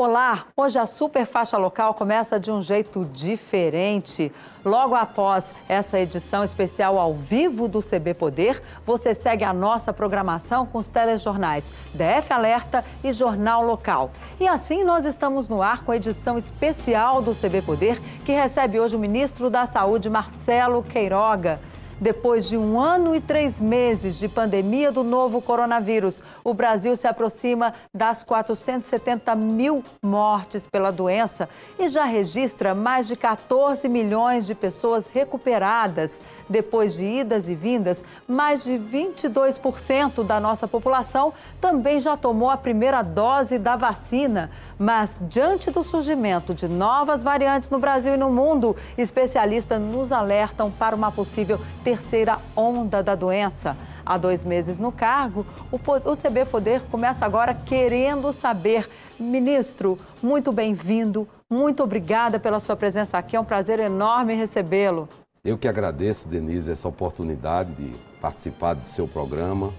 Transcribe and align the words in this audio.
Olá, 0.00 0.46
hoje 0.56 0.78
a 0.78 0.86
super 0.86 1.26
faixa 1.26 1.58
local 1.58 1.92
começa 1.92 2.38
de 2.38 2.52
um 2.52 2.62
jeito 2.62 3.04
diferente. 3.06 4.30
Logo 4.64 4.94
após 4.94 5.52
essa 5.68 5.98
edição 5.98 6.44
especial 6.44 7.00
ao 7.00 7.12
vivo 7.12 7.66
do 7.66 7.80
CB 7.80 8.14
Poder, 8.14 8.62
você 8.86 9.12
segue 9.12 9.42
a 9.42 9.52
nossa 9.52 9.92
programação 9.92 10.64
com 10.64 10.78
os 10.78 10.86
telejornais 10.86 11.72
DF 11.92 12.32
Alerta 12.32 12.84
e 13.02 13.12
Jornal 13.12 13.66
Local. 13.66 14.12
E 14.38 14.46
assim 14.46 14.84
nós 14.84 15.04
estamos 15.04 15.48
no 15.48 15.60
ar 15.60 15.82
com 15.82 15.90
a 15.90 15.96
edição 15.96 16.38
especial 16.38 17.20
do 17.20 17.34
CB 17.34 17.62
Poder, 17.62 18.00
que 18.24 18.30
recebe 18.30 18.78
hoje 18.78 18.94
o 18.94 19.00
ministro 19.00 19.50
da 19.50 19.66
Saúde, 19.66 20.08
Marcelo 20.08 20.80
Queiroga. 20.80 21.58
Depois 22.00 22.48
de 22.48 22.56
um 22.56 22.78
ano 22.78 23.12
e 23.12 23.20
três 23.20 23.60
meses 23.60 24.16
de 24.20 24.28
pandemia 24.28 24.92
do 24.92 25.02
novo 25.02 25.42
coronavírus, 25.42 26.22
o 26.44 26.54
Brasil 26.54 26.94
se 26.94 27.08
aproxima 27.08 27.74
das 27.92 28.22
470 28.22 29.34
mil 29.34 29.82
mortes 30.00 30.64
pela 30.64 30.92
doença 30.92 31.48
e 31.76 31.88
já 31.88 32.04
registra 32.04 32.72
mais 32.72 33.08
de 33.08 33.16
14 33.16 33.88
milhões 33.88 34.46
de 34.46 34.54
pessoas 34.54 35.08
recuperadas. 35.08 36.20
Depois 36.48 36.94
de 36.94 37.04
idas 37.04 37.48
e 37.48 37.54
vindas, 37.56 38.04
mais 38.28 38.62
de 38.62 38.72
22% 38.72 40.24
da 40.24 40.38
nossa 40.38 40.68
população 40.68 41.32
também 41.60 42.00
já 42.00 42.16
tomou 42.16 42.48
a 42.48 42.56
primeira 42.56 43.02
dose 43.02 43.58
da 43.58 43.74
vacina. 43.74 44.52
Mas, 44.78 45.20
diante 45.28 45.70
do 45.70 45.82
surgimento 45.82 46.54
de 46.54 46.68
novas 46.68 47.24
variantes 47.24 47.68
no 47.70 47.80
Brasil 47.80 48.14
e 48.14 48.16
no 48.16 48.30
mundo, 48.30 48.76
especialistas 48.96 49.80
nos 49.80 50.12
alertam 50.12 50.70
para 50.70 50.94
uma 50.94 51.10
possível 51.10 51.58
terceira 51.88 52.38
onda 52.54 53.02
da 53.02 53.14
doença. 53.14 53.74
Há 54.04 54.18
dois 54.18 54.44
meses 54.44 54.78
no 54.78 54.92
cargo, 54.92 55.46
o 55.72 56.16
CB 56.16 56.44
Poder 56.44 56.82
começa 56.90 57.24
agora 57.24 57.54
querendo 57.54 58.30
saber. 58.30 58.86
Ministro, 59.18 59.96
muito 60.22 60.52
bem-vindo, 60.52 61.26
muito 61.48 61.82
obrigada 61.82 62.38
pela 62.38 62.60
sua 62.60 62.76
presença 62.76 63.16
aqui, 63.16 63.36
é 63.36 63.40
um 63.40 63.44
prazer 63.44 63.80
enorme 63.80 64.34
recebê-lo. 64.34 65.08
Eu 65.42 65.56
que 65.56 65.66
agradeço, 65.66 66.28
Denise, 66.28 66.70
essa 66.70 66.86
oportunidade 66.86 67.72
de 67.72 67.90
participar 68.20 68.74
do 68.74 68.84
seu 68.84 69.08
programa, 69.08 69.72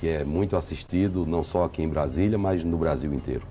que 0.00 0.06
é 0.06 0.24
muito 0.24 0.54
assistido, 0.54 1.24
não 1.24 1.42
só 1.42 1.64
aqui 1.64 1.82
em 1.82 1.88
Brasília, 1.88 2.36
mas 2.36 2.62
no 2.62 2.76
Brasil 2.76 3.14
inteiro. 3.14 3.46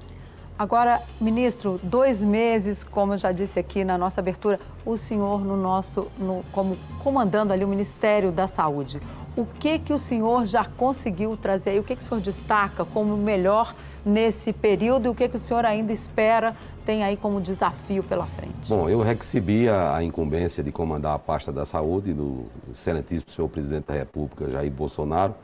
Agora, 0.60 1.04
ministro, 1.22 1.80
dois 1.84 2.24
meses, 2.24 2.84
como 2.84 3.14
eu 3.14 3.18
já 3.20 3.32
disse 3.32 3.60
aqui 3.60 3.84
na 3.84 3.96
nossa 3.96 4.22
abertura, 4.22 4.60
o 4.84 4.98
senhor 4.98 5.46
no 5.46 5.56
nosso, 5.56 6.08
no, 6.18 6.44
como 6.52 6.76
comandando 7.04 7.54
ali 7.54 7.64
o 7.64 7.68
Ministério 7.68 8.32
da 8.32 8.48
Saúde. 8.48 9.00
O 9.36 9.46
que 9.46 9.78
que 9.78 9.94
o 9.94 10.00
senhor 10.00 10.48
já 10.48 10.66
conseguiu 10.66 11.38
trazer 11.38 11.70
aí? 11.70 11.80
O 11.80 11.84
que 11.84 11.96
que 11.96 12.02
o 12.02 12.06
senhor 12.06 12.22
destaca 12.22 12.84
como 12.84 13.16
melhor 13.16 13.76
nesse 14.04 14.52
período 14.52 15.06
e 15.06 15.10
o 15.10 15.14
que 15.14 15.30
que 15.30 15.36
o 15.36 15.40
senhor 15.40 15.64
ainda 15.64 15.94
espera 15.94 16.56
tem 16.84 17.04
aí 17.04 17.16
como 17.16 17.40
desafio 17.40 18.02
pela 18.02 18.26
frente? 18.26 18.68
Bom, 18.68 18.90
eu 18.90 19.00
recebi 19.02 19.70
a, 19.70 20.02
incumbência 20.02 20.64
de 20.64 20.72
comandar 20.72 21.14
a 21.14 21.20
pasta 21.20 21.52
da 21.52 21.66
saúde 21.66 22.14
do 22.14 22.46
excelentíssimo 22.72 23.30
senhor 23.30 23.48
presidente 23.48 23.86
da 23.86 23.94
República, 23.94 24.50
Jair 24.50 24.72
Bolsonaro, 24.72 25.36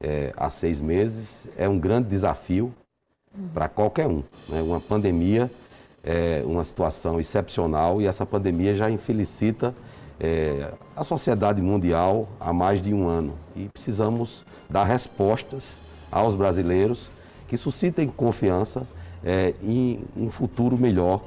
é, 0.00 0.32
há 0.36 0.50
seis 0.50 0.80
meses. 0.80 1.46
É 1.56 1.68
um 1.68 1.78
grande 1.78 2.08
desafio 2.08 2.74
para 3.52 3.68
qualquer 3.68 4.06
um. 4.06 4.22
Né? 4.48 4.62
Uma 4.62 4.80
pandemia 4.80 5.50
é 6.02 6.42
uma 6.46 6.62
situação 6.62 7.18
excepcional 7.18 8.00
e 8.00 8.06
essa 8.06 8.24
pandemia 8.24 8.74
já 8.74 8.88
infelicita 8.88 9.74
é, 10.20 10.72
a 10.94 11.04
sociedade 11.04 11.60
mundial 11.60 12.28
há 12.40 12.52
mais 12.52 12.80
de 12.80 12.94
um 12.94 13.08
ano. 13.08 13.34
E 13.54 13.68
precisamos 13.68 14.44
dar 14.70 14.84
respostas 14.84 15.80
aos 16.10 16.34
brasileiros 16.34 17.10
que 17.48 17.56
suscitem 17.56 18.08
confiança 18.08 18.86
é, 19.24 19.54
em 19.62 20.04
um 20.16 20.30
futuro 20.30 20.78
melhor 20.78 21.22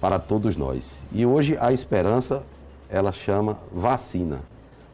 para 0.00 0.18
todos 0.18 0.56
nós. 0.56 1.04
E 1.12 1.24
hoje 1.24 1.56
a 1.58 1.72
esperança, 1.72 2.42
ela 2.90 3.12
chama 3.12 3.58
vacina. 3.72 4.42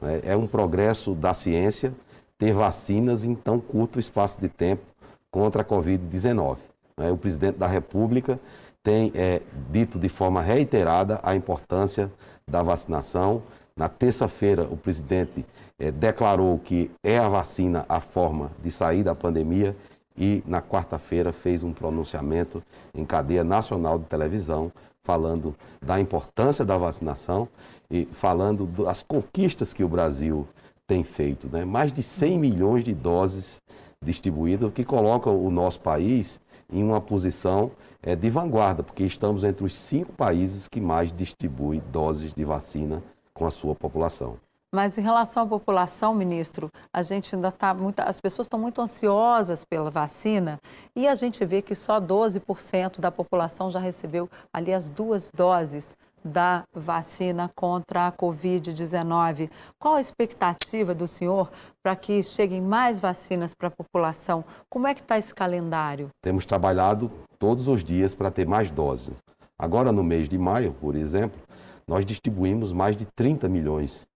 Né? 0.01 0.21
É 0.25 0.37
um 0.37 0.47
progresso 0.47 1.15
da 1.15 1.35
ciência 1.35 1.93
ter 2.39 2.53
vacinas 2.53 3.25
em 3.25 3.35
tão 3.35 3.59
curto 3.59 3.99
espaço 3.99 4.41
de 4.41 4.49
tempo 4.49 4.90
contra 5.31 5.63
a 5.63 5.65
Covid-19. 5.65 6.59
Né? 6.97 7.11
O 7.11 7.17
presidente 7.17 7.57
da 7.57 7.67
República 7.67 8.41
tem 8.83 9.13
é, 9.15 9.43
dito 9.71 9.99
de 9.99 10.09
forma 10.09 10.41
reiterada 10.41 11.21
a 11.23 11.35
importância 11.35 12.11
da 12.49 12.63
vacinação. 12.63 13.43
Na 13.77 13.89
terça-feira, 13.89 14.65
o 14.71 14.77
presidente 14.77 15.45
é, 15.79 15.91
declarou 15.91 16.59
que 16.59 16.91
é 17.03 17.19
a 17.19 17.29
vacina 17.29 17.85
a 17.89 18.01
forma 18.01 18.51
de 18.63 18.71
sair 18.71 19.03
da 19.03 19.15
pandemia 19.15 19.77
e, 20.17 20.43
na 20.47 20.61
quarta-feira, 20.61 21.33
fez 21.33 21.63
um 21.63 21.73
pronunciamento 21.73 22.63
em 22.95 23.05
cadeia 23.05 23.45
nacional 23.45 23.99
de 23.99 24.05
televisão 24.07 24.73
falando 25.03 25.57
da 25.81 25.99
importância 25.99 26.65
da 26.65 26.77
vacinação 26.77 27.49
e 27.91 28.07
falando 28.13 28.67
das 28.67 29.03
conquistas 29.03 29.73
que 29.73 29.83
o 29.83 29.89
Brasil 29.89 30.47
tem 30.87 31.03
feito. 31.03 31.49
Né? 31.51 31.65
Mais 31.65 31.93
de 31.93 32.03
100 32.03 32.39
milhões 32.39 32.85
de 32.85 32.95
doses 32.95 33.63
distribuídas, 34.03 34.67
o 34.67 34.73
que 34.73 34.83
coloca 34.83 35.29
o 35.29 35.51
nosso 35.51 35.81
país 35.81 36.41
em 36.73 36.83
uma 36.83 37.03
posição 37.03 37.71
é, 38.03 38.17
de 38.17 38.31
vanguarda, 38.31 38.83
porque 38.83 39.05
estamos 39.05 39.45
entre 39.45 39.63
os 39.63 39.75
cinco 39.75 40.13
países 40.13 40.67
que 40.67 40.81
mais 40.81 41.13
distribuem 41.13 41.83
doses 41.93 42.33
de 42.33 42.43
vacina 42.43 43.03
com 43.35 43.47
a 43.47 43.51
sua 43.51 43.75
população. 43.75 44.39
Mas 44.73 44.97
em 44.97 45.03
relação 45.03 45.43
à 45.43 45.47
população, 45.47 46.15
ministro, 46.15 46.71
a 46.91 47.03
gente 47.03 47.35
ainda 47.35 47.49
está 47.49 47.75
muito. 47.75 48.01
As 48.01 48.21
pessoas 48.21 48.47
estão 48.47 48.59
muito 48.59 48.81
ansiosas 48.81 49.65
pela 49.65 49.91
vacina 49.91 50.59
e 50.97 51.07
a 51.07 51.15
gente 51.15 51.45
vê 51.45 51.61
que 51.61 51.75
só 51.75 52.01
12% 52.01 53.01
da 53.01 53.11
população 53.11 53.71
já 53.71 53.81
recebeu 53.81 54.31
ali 54.53 54.73
as 54.73 54.89
duas 54.89 55.31
doses 55.31 55.95
da 56.25 56.65
vacina 56.73 57.51
contra 57.55 58.07
a 58.07 58.13
Covid-19. 58.13 59.51
Qual 59.79 59.95
a 59.95 60.01
expectativa 60.01 60.95
do 60.95 61.09
senhor 61.09 61.51
para 61.83 61.97
que 61.97 62.23
cheguem 62.23 62.61
mais 62.61 62.99
vacinas 62.99 63.55
para 63.55 63.69
a 63.69 63.71
população? 63.71 64.45
Como 64.69 64.87
é 64.87 64.95
que 64.95 65.01
está 65.01 65.19
esse 65.19 65.35
calendário? 65.35 66.09
Temos 66.23 66.45
trabalhado 66.45 67.11
todos 67.39 67.69
os 67.69 67.83
dias 67.83 68.15
para 68.15 68.31
ter 68.31 68.47
mais 68.47 68.71
doses. 68.71 69.17
Agora, 69.59 69.93
no 69.93 70.03
mês 70.03 70.29
de 70.29 70.39
maio, 70.39 70.73
por 70.73 70.95
exemplo, 70.95 71.41
nós 71.87 72.05
distribuímos 72.05 72.73
mais 72.73 72.97
de 72.97 73.05
30 73.05 73.49
milhões 73.49 74.07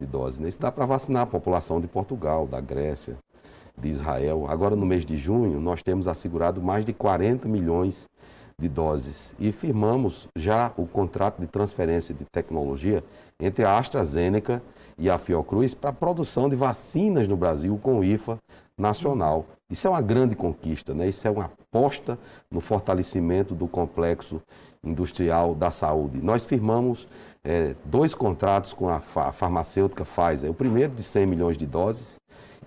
de 0.00 0.06
doses. 0.06 0.40
Isso 0.40 0.60
dá 0.60 0.70
para 0.70 0.86
vacinar 0.86 1.22
a 1.22 1.26
população 1.26 1.80
de 1.80 1.86
Portugal, 1.86 2.46
da 2.46 2.60
Grécia, 2.60 3.16
de 3.76 3.88
Israel. 3.88 4.46
Agora, 4.48 4.76
no 4.76 4.86
mês 4.86 5.04
de 5.04 5.16
junho, 5.16 5.60
nós 5.60 5.82
temos 5.82 6.06
assegurado 6.06 6.62
mais 6.62 6.84
de 6.84 6.92
40 6.92 7.48
milhões 7.48 8.08
de 8.60 8.68
doses 8.68 9.36
e 9.38 9.52
firmamos 9.52 10.26
já 10.36 10.72
o 10.76 10.84
contrato 10.84 11.40
de 11.40 11.46
transferência 11.46 12.12
de 12.12 12.24
tecnologia 12.24 13.04
entre 13.38 13.64
a 13.64 13.78
AstraZeneca 13.78 14.60
a 15.10 15.18
Fiocruz 15.18 15.74
para 15.74 15.90
a 15.90 15.92
produção 15.92 16.48
de 16.48 16.56
vacinas 16.56 17.28
no 17.28 17.36
Brasil 17.36 17.78
com 17.82 17.98
o 17.98 18.04
IFA 18.04 18.38
nacional. 18.76 19.44
Isso 19.70 19.86
é 19.86 19.90
uma 19.90 20.00
grande 20.00 20.34
conquista, 20.34 20.94
né? 20.94 21.08
isso 21.08 21.28
é 21.28 21.30
uma 21.30 21.44
aposta 21.44 22.18
no 22.50 22.60
fortalecimento 22.60 23.54
do 23.54 23.68
complexo 23.68 24.40
industrial 24.82 25.54
da 25.54 25.70
saúde. 25.70 26.22
Nós 26.22 26.44
firmamos 26.46 27.06
é, 27.44 27.74
dois 27.84 28.14
contratos 28.14 28.72
com 28.72 28.88
a, 28.88 28.96
a 28.96 29.32
farmacêutica 29.32 30.04
Pfizer, 30.04 30.50
o 30.50 30.54
primeiro 30.54 30.92
de 30.92 31.02
100 31.02 31.26
milhões 31.26 31.58
de 31.58 31.66
doses 31.66 32.18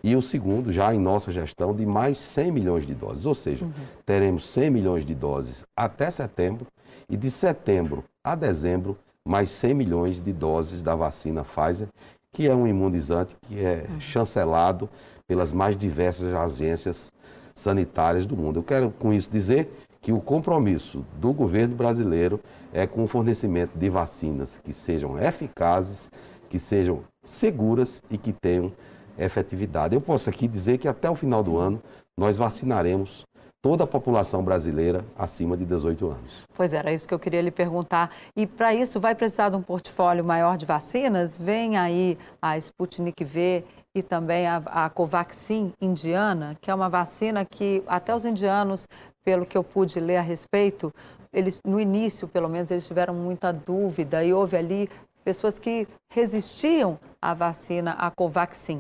e 0.03 0.16
o 0.16 0.22
segundo, 0.22 0.72
já 0.72 0.94
em 0.94 1.00
nossa 1.00 1.31
gestão, 1.31 1.75
de 1.75 1.86
mais 1.86 2.18
100 2.20 2.52
milhões 2.52 2.88
de 2.88 2.94
doses. 2.94 3.25
Ou 3.25 3.36
seja, 3.36 3.66
uhum. 3.66 3.72
teremos 4.06 4.47
100 4.47 4.70
milhões 4.70 5.06
de 5.06 5.14
doses 5.14 5.66
até 5.75 6.09
setembro 6.09 6.68
e 7.09 7.16
de 7.16 7.30
setembro 7.30 8.03
a 8.24 8.36
dezembro, 8.36 8.97
mais 9.28 9.50
100 9.52 9.74
milhões 9.74 10.22
de 10.22 10.34
doses 10.34 10.81
da 10.81 10.96
vacina 10.96 11.44
Pfizer, 11.44 11.88
que 12.34 12.47
é 12.47 12.56
um 12.56 12.68
imunizante 12.68 13.36
que 13.42 13.59
é 13.59 13.85
chancelado 14.00 14.90
pelas 15.28 15.52
mais 15.52 15.78
diversas 15.78 16.34
agências 16.34 17.11
sanitárias 17.53 18.26
do 18.26 18.35
mundo. 18.35 18.59
Eu 18.59 18.64
quero 18.64 18.91
com 18.91 19.14
isso 19.14 19.29
dizer 19.29 19.70
que 20.02 20.11
o 20.11 20.20
compromisso 20.20 21.06
do 21.20 21.32
governo 21.32 21.76
brasileiro 21.76 22.40
é 22.73 22.88
com 22.88 23.03
o 23.03 23.08
fornecimento 23.08 23.78
de 23.78 23.90
vacinas 23.90 24.59
que 24.64 24.73
sejam 24.73 25.20
eficazes, 25.20 26.09
que 26.50 26.58
sejam 26.58 27.03
seguras 27.23 28.02
e 28.09 28.17
que 28.17 28.34
tenham 28.34 28.72
efetividade. 29.17 29.94
Eu 29.94 30.02
posso 30.02 30.29
aqui 30.29 30.47
dizer 30.47 30.78
que 30.79 30.88
até 30.88 31.09
o 31.09 31.16
final 31.16 31.44
do 31.44 31.58
ano 31.58 31.82
nós 32.17 32.38
vacinaremos 32.38 33.23
toda 33.61 33.84
a 33.84 33.87
população 33.87 34.43
brasileira 34.43 35.05
acima 35.16 35.55
de 35.55 35.66
18 35.66 36.08
anos. 36.08 36.43
Pois 36.55 36.73
era 36.73 36.91
isso 36.91 37.08
que 37.08 37.13
eu 37.13 37.19
queria 37.19 37.41
lhe 37.41 37.52
perguntar. 37.52 38.11
E 38.35 38.47
para 38.47 38.73
isso 38.73 38.99
vai 38.99 39.13
precisar 39.13 39.49
de 39.49 39.55
um 39.55 39.61
portfólio 39.61 40.25
maior 40.25 40.58
de 40.58 40.66
vacinas? 40.66 41.37
Vem 41.37 41.78
aí 41.78 42.17
a 42.41 42.58
Sputnik 42.58 43.23
V 43.23 43.63
e 43.93 44.02
também 44.02 44.47
a, 44.47 44.58
a 44.66 44.90
Covaxin 44.90 45.73
indiana, 45.79 46.58
que 46.59 46.72
é 46.72 46.73
uma 46.73 46.90
vacina 46.90 47.46
que 47.46 47.84
até 47.85 48.16
os 48.16 48.25
indianos, 48.25 48.87
pelo 49.23 49.46
que 49.46 49.58
eu 49.58 49.63
pude 49.63 49.99
ler 49.99 50.17
a 50.17 50.22
respeito, 50.22 50.91
eles 51.31 51.61
no 51.63 51.79
início, 51.79 52.28
pelo 52.28 52.49
menos, 52.49 52.72
eles 52.72 52.87
tiveram 52.87 53.13
muita 53.13 53.53
dúvida 53.53 54.23
e 54.23 54.34
houve 54.34 54.58
ali 54.58 54.90
pessoas 55.23 55.59
que 55.59 55.87
resistiam 56.09 56.97
à 57.22 57.34
vacina, 57.34 57.91
à 57.91 58.09
Covaxin. 58.09 58.79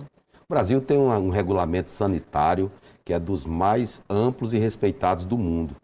O 0.49 0.53
Brasil 0.53 0.81
tem 0.81 0.97
um, 0.97 1.07
um 1.07 1.29
regulamento 1.29 1.91
sanitário 1.91 2.71
que 3.11 3.15
é 3.15 3.19
dos 3.19 3.45
mais 3.45 3.99
amplos 4.09 4.53
e 4.53 4.57
respeitados 4.57 5.25
do 5.25 5.37
mundo. 5.37 5.75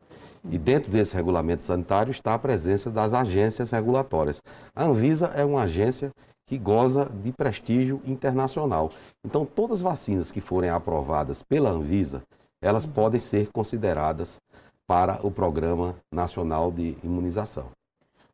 E 0.50 0.58
dentro 0.58 0.90
desse 0.90 1.14
regulamento 1.14 1.62
sanitário 1.62 2.10
está 2.10 2.34
a 2.34 2.40
presença 2.40 2.90
das 2.90 3.14
agências 3.14 3.72
regulatórias. 3.72 4.42
A 4.74 4.86
Anvisa 4.86 5.28
é 5.36 5.44
uma 5.44 5.64
agência 5.64 6.10
que 6.46 6.58
goza 6.58 7.12
de 7.22 7.34
prestígio 7.34 8.00
internacional. 8.06 8.92
Então, 9.26 9.46
todas 9.46 9.80
as 9.80 9.82
vacinas 9.82 10.32
que 10.32 10.40
forem 10.40 10.70
aprovadas 10.70 11.44
pela 11.44 11.70
Anvisa, 11.70 12.24
elas 12.62 12.86
podem 12.86 13.20
ser 13.20 13.52
consideradas 13.52 14.40
para 14.88 15.20
o 15.22 15.30
Programa 15.30 15.98
Nacional 16.10 16.72
de 16.72 16.96
Imunização. 17.04 17.77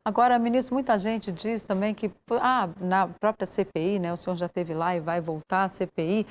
Agora, 0.06 0.38
ministro, 0.38 0.74
muita 0.74 0.98
gente 0.98 1.32
diz 1.32 1.64
também 1.64 1.94
que 1.94 2.10
ah, 2.32 2.68
na 2.78 3.08
própria 3.08 3.46
CPI, 3.46 3.98
né, 3.98 4.12
o 4.12 4.18
senhor 4.18 4.36
já 4.36 4.44
esteve 4.44 4.74
lá 4.74 4.94
e 4.94 5.00
vai 5.00 5.18
voltar 5.18 5.64
à 5.64 5.68
CPI, 5.68 6.26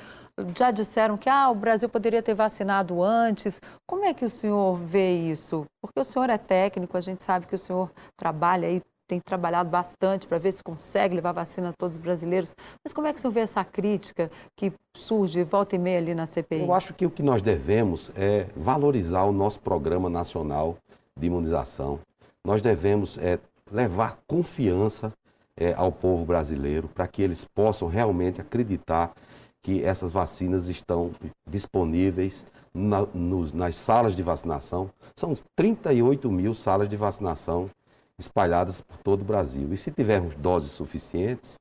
já 0.55 0.69
disseram 0.69 1.17
que 1.17 1.27
ah, 1.27 1.49
o 1.49 1.55
Brasil 1.55 1.89
poderia 1.89 2.21
ter 2.21 2.35
vacinado 2.35 3.01
antes. 3.01 3.59
Como 3.87 4.05
é 4.05 4.13
que 4.13 4.23
o 4.23 4.29
senhor 4.29 4.75
vê 4.75 5.13
isso? 5.13 5.65
Porque 5.81 5.99
o 5.99 6.03
senhor 6.03 6.29
é 6.29 6.37
técnico, 6.37 6.95
a 6.95 7.01
gente 7.01 7.23
sabe 7.23 7.47
que 7.47 7.55
o 7.55 7.57
senhor 7.57 7.89
trabalha 8.15 8.67
aí, 8.67 8.79
tem 9.07 9.19
trabalhado 9.19 9.71
bastante 9.71 10.27
para 10.27 10.37
ver 10.37 10.51
se 10.51 10.63
consegue 10.63 11.15
levar 11.15 11.31
vacina 11.31 11.69
a 11.69 11.73
todos 11.73 11.97
os 11.97 12.01
brasileiros. 12.01 12.55
Mas 12.85 12.93
como 12.93 13.07
é 13.07 13.11
que 13.11 13.17
o 13.17 13.21
senhor 13.21 13.33
vê 13.33 13.39
essa 13.39 13.65
crítica 13.65 14.29
que 14.55 14.71
surge 14.95 15.43
volta 15.43 15.75
e 15.75 15.79
meia 15.79 15.97
ali 15.97 16.13
na 16.13 16.27
CPI? 16.27 16.61
Eu 16.61 16.73
acho 16.75 16.93
que 16.93 17.07
o 17.07 17.09
que 17.09 17.23
nós 17.23 17.41
devemos 17.41 18.11
é 18.15 18.45
valorizar 18.55 19.23
o 19.23 19.31
nosso 19.31 19.59
programa 19.59 20.11
nacional 20.11 20.77
de 21.17 21.25
imunização. 21.25 21.99
Nós 22.45 22.61
devemos 22.61 23.17
é, 23.17 23.39
levar 23.73 24.19
confiança 24.27 25.11
é, 25.57 25.73
ao 25.73 25.91
povo 25.91 26.23
brasileiro 26.23 26.87
para 26.87 27.07
que 27.07 27.21
eles 27.21 27.43
possam 27.43 27.87
realmente 27.87 28.39
acreditar 28.39 29.11
que 29.61 29.83
essas 29.83 30.11
vacinas 30.11 30.67
estão 30.67 31.11
disponíveis 31.47 32.45
na, 32.73 33.01
nos, 33.13 33.51
nas 33.51 33.75
salas 33.75 34.15
de 34.15 34.21
vacinação. 34.21 34.89
São 35.15 35.33
38 35.55 36.29
mil 36.31 36.53
salas 36.53 36.87
de 36.87 36.95
vacinação 36.95 37.69
espalhadas 38.19 38.81
por 38.81 38.97
todo 38.97 39.21
o 39.21 39.25
Brasil. 39.25 39.71
E 39.73 39.77
se 39.77 39.89
tivermos 39.89 40.35
doses 40.35 40.71
suficientes, 40.71 41.57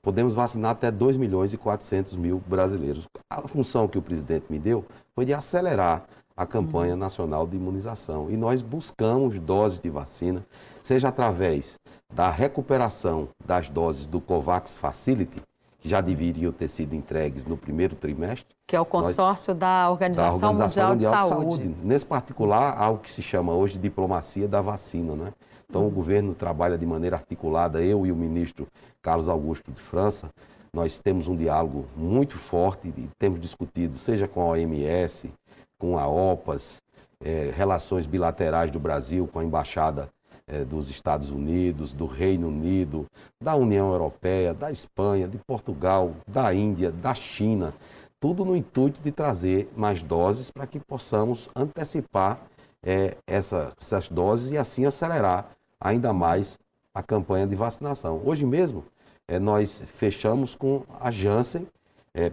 podemos 0.00 0.34
vacinar 0.34 0.72
até 0.72 0.90
2 0.90 1.16
milhões 1.16 1.52
e 1.52 1.56
400 1.56 2.16
mil 2.16 2.42
brasileiros. 2.46 3.06
A 3.30 3.46
função 3.46 3.86
que 3.86 3.98
o 3.98 4.02
presidente 4.02 4.46
me 4.50 4.58
deu 4.58 4.84
foi 5.14 5.24
de 5.24 5.34
acelerar 5.34 6.06
a 6.36 6.46
campanha 6.46 6.96
nacional 6.96 7.46
de 7.46 7.56
imunização. 7.56 8.30
E 8.30 8.36
nós 8.36 8.62
buscamos 8.62 9.38
doses 9.38 9.78
de 9.78 9.90
vacina, 9.90 10.44
seja 10.82 11.08
através 11.08 11.78
da 12.12 12.30
recuperação 12.30 13.28
das 13.44 13.68
doses 13.68 14.06
do 14.06 14.20
COVAX 14.20 14.76
Facility, 14.76 15.40
que 15.80 15.88
já 15.88 16.00
deveriam 16.00 16.52
ter 16.52 16.68
sido 16.68 16.94
entregues 16.94 17.46
no 17.46 17.56
primeiro 17.56 17.96
trimestre. 17.96 18.54
Que 18.66 18.76
é 18.76 18.80
o 18.80 18.84
consórcio 18.84 19.52
nós, 19.52 19.60
da, 19.60 19.90
Organização 19.90 20.38
da 20.38 20.48
Organização, 20.48 20.90
Mundial, 20.90 21.12
Mundial 21.12 21.22
de, 21.22 21.28
Saúde. 21.28 21.56
de, 21.56 21.62
Saúde. 21.62 21.86
Nesse 21.86 22.06
particular, 22.06 22.76
algo 22.78 23.00
que 23.00 23.10
se 23.10 23.22
chama 23.22 23.52
hoje 23.52 23.74
de 23.74 23.80
diplomacia 23.80 24.46
da 24.46 24.60
vacina. 24.60 25.14
Né? 25.16 25.32
Então, 25.68 25.82
uhum. 25.82 25.88
o 25.88 25.90
governo 25.90 26.34
trabalha 26.34 26.76
de 26.76 26.86
maneira 26.86 27.16
articulada, 27.16 27.82
eu 27.82 28.06
e 28.06 28.12
o 28.12 28.16
ministro 28.16 28.68
Carlos 29.00 29.28
Augusto 29.28 29.72
de 29.72 29.80
França, 29.80 30.28
nós 30.72 30.98
temos 30.98 31.28
um 31.28 31.36
diálogo 31.36 31.86
muito 31.96 32.38
forte 32.38 32.88
e 32.88 33.08
temos 33.18 33.40
discutido, 33.40 33.98
seja 33.98 34.28
com 34.28 34.40
a 34.40 34.46
OMS, 34.46 35.32
com 35.78 35.98
a 35.98 36.06
OPAS, 36.06 36.80
é, 37.22 37.52
relações 37.54 38.06
bilaterais 38.06 38.70
do 38.70 38.80
Brasil 38.80 39.28
com 39.30 39.38
a 39.38 39.44
Embaixada 39.44 40.08
é, 40.46 40.64
dos 40.64 40.90
Estados 40.90 41.30
Unidos, 41.30 41.92
do 41.92 42.06
Reino 42.06 42.48
Unido, 42.48 43.06
da 43.40 43.54
União 43.54 43.92
Europeia, 43.92 44.52
da 44.54 44.70
Espanha, 44.70 45.28
de 45.28 45.38
Portugal, 45.38 46.14
da 46.26 46.52
Índia, 46.54 46.90
da 46.90 47.14
China, 47.14 47.74
tudo 48.20 48.44
no 48.44 48.56
intuito 48.56 49.00
de 49.00 49.10
trazer 49.10 49.70
mais 49.76 50.02
doses 50.02 50.50
para 50.50 50.66
que 50.66 50.78
possamos 50.78 51.48
antecipar 51.54 52.40
é, 52.82 53.16
essa, 53.26 53.72
essas 53.80 54.08
doses 54.08 54.50
e 54.50 54.58
assim 54.58 54.84
acelerar 54.84 55.50
ainda 55.80 56.12
mais 56.12 56.58
a 56.94 57.02
campanha 57.02 57.46
de 57.46 57.56
vacinação. 57.56 58.20
Hoje 58.24 58.44
mesmo, 58.44 58.84
é, 59.26 59.38
nós 59.38 59.82
fechamos 59.96 60.54
com 60.54 60.82
a 61.00 61.10
Janssen 61.10 61.66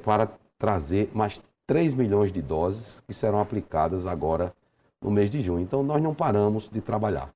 para 0.04 0.30
trazer 0.58 1.10
mais 1.14 1.42
3 1.66 1.94
milhões 1.94 2.32
de 2.32 2.42
doses 2.42 3.02
que 3.08 3.14
serão 3.14 3.40
aplicadas 3.40 4.06
agora 4.06 4.52
no 5.00 5.12
mês 5.12 5.30
de 5.30 5.40
junho. 5.40 5.62
Então, 5.62 5.84
nós 5.84 6.02
não 6.02 6.16
paramos 6.16 6.68
de 6.68 6.82
trabalhar. 6.82 7.30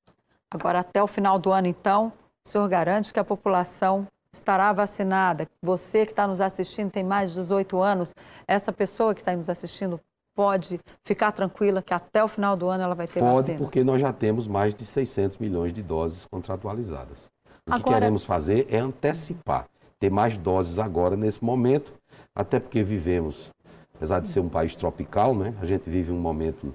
Agora, 0.54 0.82
até 0.82 1.02
o 1.02 1.08
final 1.08 1.40
do 1.40 1.52
ano, 1.52 1.66
então, 1.66 2.14
o 2.46 2.50
senhor 2.50 2.70
garante 2.70 3.12
que 3.12 3.20
a 3.20 3.24
população 3.24 4.08
estará 4.32 4.72
vacinada? 4.72 5.48
Você 5.64 6.06
que 6.06 6.12
está 6.12 6.28
nos 6.28 6.40
assistindo 6.40 6.92
tem 6.92 7.04
mais 7.04 7.32
de 7.32 7.38
18 7.38 7.82
anos, 7.82 8.14
essa 8.48 8.72
pessoa 8.72 9.16
que 9.16 9.22
está 9.22 9.36
nos 9.36 9.50
assistindo 9.50 10.00
pode 10.36 10.80
ficar 11.04 11.32
tranquila 11.32 11.82
que 11.82 11.94
até 11.94 12.24
o 12.24 12.28
final 12.28 12.56
do 12.56 12.68
ano 12.68 12.84
ela 12.84 12.94
vai 12.94 13.08
ter 13.08 13.20
pode, 13.20 13.34
vacina? 13.34 13.58
Pode, 13.58 13.58
porque 13.58 13.84
nós 13.84 14.00
já 14.00 14.14
temos 14.14 14.48
mais 14.48 14.76
de 14.76 14.86
600 14.86 15.38
milhões 15.38 15.74
de 15.74 15.82
doses 15.82 16.28
contratualizadas. 16.28 17.32
O 17.68 17.74
agora... 17.74 17.84
que 17.84 17.90
queremos 17.92 18.24
fazer 18.24 18.68
é 18.70 18.78
antecipar, 18.78 19.66
ter 20.00 20.12
mais 20.12 20.38
doses 20.38 20.78
agora, 20.78 21.16
nesse 21.16 21.44
momento, 21.44 21.94
até 22.36 22.60
porque 22.60 22.84
vivemos 22.84 23.52
apesar 23.96 24.20
de 24.20 24.28
ser 24.28 24.42
um 24.42 24.50
país 24.50 24.76
tropical, 24.76 25.34
né? 25.34 25.54
A 25.62 25.66
gente 25.66 25.90
vive 25.90 26.12
um 26.12 26.20
momento 26.20 26.74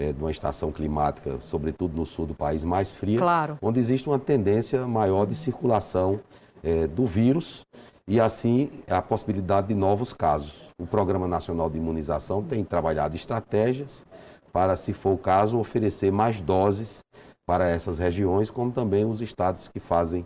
é, 0.00 0.12
de 0.14 0.18
uma 0.18 0.30
estação 0.30 0.72
climática, 0.72 1.38
sobretudo 1.42 1.94
no 1.94 2.06
sul 2.06 2.24
do 2.24 2.34
país, 2.34 2.64
mais 2.64 2.90
fria, 2.90 3.18
claro. 3.18 3.58
onde 3.60 3.78
existe 3.78 4.08
uma 4.08 4.18
tendência 4.18 4.86
maior 4.86 5.26
de 5.26 5.34
circulação 5.34 6.20
é, 6.64 6.86
do 6.86 7.04
vírus 7.04 7.60
e, 8.08 8.18
assim, 8.18 8.70
a 8.88 9.02
possibilidade 9.02 9.68
de 9.68 9.74
novos 9.74 10.14
casos. 10.14 10.62
O 10.80 10.86
Programa 10.86 11.28
Nacional 11.28 11.68
de 11.68 11.76
Imunização 11.76 12.42
tem 12.42 12.64
trabalhado 12.64 13.14
estratégias 13.14 14.06
para, 14.50 14.74
se 14.74 14.94
for 14.94 15.12
o 15.12 15.18
caso, 15.18 15.58
oferecer 15.58 16.10
mais 16.10 16.40
doses 16.40 17.00
para 17.46 17.68
essas 17.68 17.98
regiões, 17.98 18.48
como 18.48 18.72
também 18.72 19.04
os 19.04 19.20
estados 19.20 19.68
que 19.68 19.78
fazem 19.78 20.24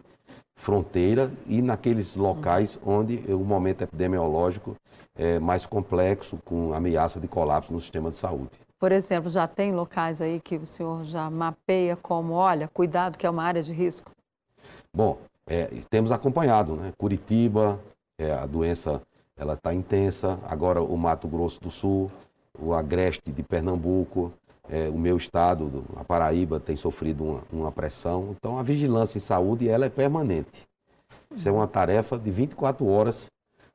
fronteira 0.57 1.33
e 1.47 1.61
naqueles 1.61 2.15
locais 2.15 2.79
onde 2.87 3.17
o 3.29 3.41
momento 3.41 3.83
epidemiológico 3.83 4.77
é 5.19 5.41
mais 5.41 5.67
complexo, 5.67 6.39
com 6.45 6.73
ameaça 6.73 7.19
de 7.19 7.27
colapso 7.27 7.73
no 7.73 7.81
sistema 7.81 8.11
de 8.11 8.17
saúde. 8.17 8.51
Por 8.79 8.93
exemplo, 8.93 9.31
já 9.31 9.47
tem 9.47 9.73
locais 9.73 10.21
aí 10.21 10.41
que 10.41 10.57
o 10.57 10.67
senhor 10.67 11.05
já 11.05 11.31
mapeia 11.31 11.97
como, 11.97 12.35
olha, 12.35 12.69
cuidado 12.69 13.17
que 13.17 13.27
é 13.27 13.31
uma 13.31 13.43
área 13.43 13.63
de 13.63 13.73
risco? 13.73 14.11
Bom, 14.93 15.19
é, 15.47 15.67
temos 15.89 16.13
acompanhado, 16.13 16.75
né? 16.77 16.93
Curitiba, 16.97 17.81
é, 18.19 18.33
a 18.33 18.47
doença 18.47 19.01
ela 19.37 19.55
está 19.55 19.75
intensa, 19.75 20.39
agora 20.45 20.83
o 20.83 20.97
Mato 20.97 21.27
Grosso 21.27 21.61
do 21.61 21.71
Sul, 21.71 22.11
o 22.59 22.73
Agreste 22.73 23.33
de 23.33 23.43
Pernambuco, 23.43 24.33
é, 24.69 24.89
o 24.89 24.99
meu 24.99 25.17
estado, 25.17 25.85
a 25.97 26.05
Paraíba, 26.05 26.61
tem 26.61 26.77
sofrido 26.77 27.25
uma, 27.25 27.43
uma, 27.53 27.73
pressão. 27.73 28.35
Então, 28.37 28.59
a 28.59 28.63
vigilância 28.63 29.19
em 29.19 29.21
saúde 29.21 29.69
ela 29.69 29.87
é 29.87 29.91
permanente. 29.91 30.63
Isso 31.35 31.49
é 31.49 31.53
uma 31.53 31.67
tarefa 31.67 32.19
de 32.19 32.31
24 32.31 32.87
horas 32.87 33.27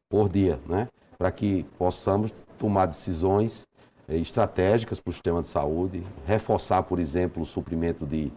por 0.09 0.29
dia, 0.29 0.59
né? 0.65 0.87
para 1.17 1.31
que 1.31 1.63
possamos 1.77 2.33
tomar 2.57 2.85
decisões 2.85 3.67
estratégicas 4.09 4.99
para 4.99 5.09
o 5.09 5.13
sistema 5.13 5.41
de 5.41 5.47
saúde, 5.47 6.03
reforçar, 6.25 6.83
por 6.83 6.99
exemplo, 6.99 7.43
o 7.43 7.45
suprimento 7.45 8.05
de, 8.05 8.31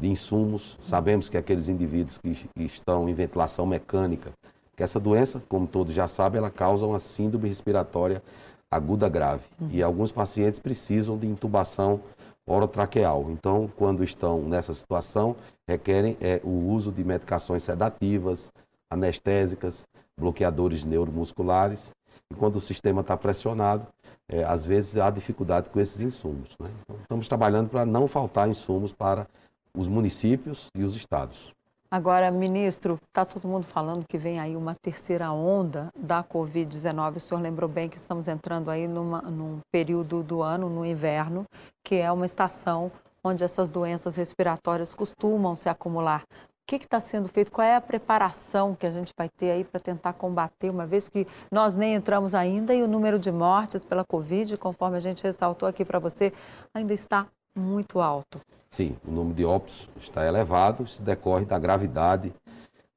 de 0.00 0.08
insumos. 0.08 0.78
Sabemos 0.82 1.28
que 1.28 1.36
aqueles 1.36 1.68
indivíduos 1.68 2.18
que, 2.18 2.34
que 2.34 2.62
estão 2.62 3.08
em 3.08 3.14
ventilação 3.14 3.66
mecânica, 3.66 4.30
que 4.74 4.82
essa 4.82 4.98
doença, 4.98 5.42
como 5.48 5.66
todos 5.66 5.94
já 5.94 6.08
sabem, 6.08 6.38
ela 6.38 6.50
causa 6.50 6.86
uma 6.86 7.00
síndrome 7.00 7.48
respiratória 7.48 8.22
aguda 8.70 9.08
grave. 9.08 9.44
Uhum. 9.60 9.68
E 9.72 9.82
alguns 9.82 10.12
pacientes 10.12 10.60
precisam 10.60 11.16
de 11.16 11.26
intubação 11.26 12.00
orotraqueal. 12.46 13.26
Então, 13.30 13.70
quando 13.76 14.02
estão 14.02 14.42
nessa 14.42 14.72
situação, 14.72 15.36
requerem 15.68 16.16
é, 16.20 16.40
o 16.42 16.70
uso 16.70 16.90
de 16.90 17.04
medicações 17.04 17.62
sedativas, 17.62 18.52
anestésicas, 18.90 19.86
bloqueadores 20.18 20.84
neuromusculares. 20.84 21.94
E 22.30 22.34
quando 22.34 22.56
o 22.56 22.60
sistema 22.60 23.02
está 23.02 23.16
pressionado, 23.16 23.86
é, 24.28 24.44
às 24.44 24.64
vezes 24.64 24.96
há 24.96 25.10
dificuldade 25.10 25.70
com 25.70 25.80
esses 25.80 26.00
insumos. 26.00 26.50
Né? 26.60 26.70
Então, 26.82 26.96
estamos 27.00 27.28
trabalhando 27.28 27.70
para 27.70 27.86
não 27.86 28.06
faltar 28.06 28.48
insumos 28.48 28.92
para 28.92 29.26
os 29.74 29.88
municípios 29.88 30.66
e 30.76 30.84
os 30.84 30.94
estados. 30.94 31.52
Agora, 31.90 32.30
ministro, 32.30 32.98
está 33.06 33.24
todo 33.24 33.48
mundo 33.48 33.64
falando 33.64 34.04
que 34.06 34.18
vem 34.18 34.38
aí 34.38 34.54
uma 34.54 34.74
terceira 34.74 35.32
onda 35.32 35.88
da 35.98 36.22
Covid-19. 36.22 37.16
O 37.16 37.20
senhor 37.20 37.40
lembrou 37.40 37.68
bem 37.68 37.88
que 37.88 37.96
estamos 37.96 38.28
entrando 38.28 38.70
aí 38.70 38.86
numa, 38.86 39.22
num 39.22 39.60
período 39.72 40.22
do 40.22 40.42
ano, 40.42 40.68
no 40.68 40.84
inverno, 40.84 41.46
que 41.82 41.94
é 41.94 42.12
uma 42.12 42.26
estação 42.26 42.92
onde 43.24 43.42
essas 43.42 43.70
doenças 43.70 44.16
respiratórias 44.16 44.92
costumam 44.92 45.56
se 45.56 45.70
acumular. 45.70 46.24
Que 46.68 46.76
está 46.76 47.00
sendo 47.00 47.28
feito? 47.28 47.50
Qual 47.50 47.66
é 47.66 47.76
a 47.76 47.80
preparação 47.80 48.74
que 48.74 48.86
a 48.86 48.90
gente 48.90 49.10
vai 49.16 49.26
ter 49.26 49.52
aí 49.52 49.64
para 49.64 49.80
tentar 49.80 50.12
combater, 50.12 50.68
uma 50.68 50.86
vez 50.86 51.08
que 51.08 51.26
nós 51.50 51.74
nem 51.74 51.94
entramos 51.94 52.34
ainda 52.34 52.74
e 52.74 52.82
o 52.82 52.86
número 52.86 53.18
de 53.18 53.32
mortes 53.32 53.82
pela 53.82 54.04
Covid, 54.04 54.58
conforme 54.58 54.98
a 54.98 55.00
gente 55.00 55.22
ressaltou 55.22 55.66
aqui 55.66 55.82
para 55.82 55.98
você, 55.98 56.30
ainda 56.74 56.92
está 56.92 57.26
muito 57.56 58.02
alto. 58.02 58.38
Sim, 58.68 58.98
o 59.06 59.10
número 59.10 59.34
de 59.34 59.46
óbitos 59.46 59.88
está 59.96 60.26
elevado, 60.26 60.82
isso 60.82 61.00
decorre 61.00 61.46
da 61.46 61.58
gravidade 61.58 62.34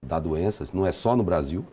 da 0.06 0.20
doença, 0.20 0.66
não 0.74 0.86
é 0.86 0.92
só 0.92 1.16
no 1.16 1.24
Brasil, 1.24 1.66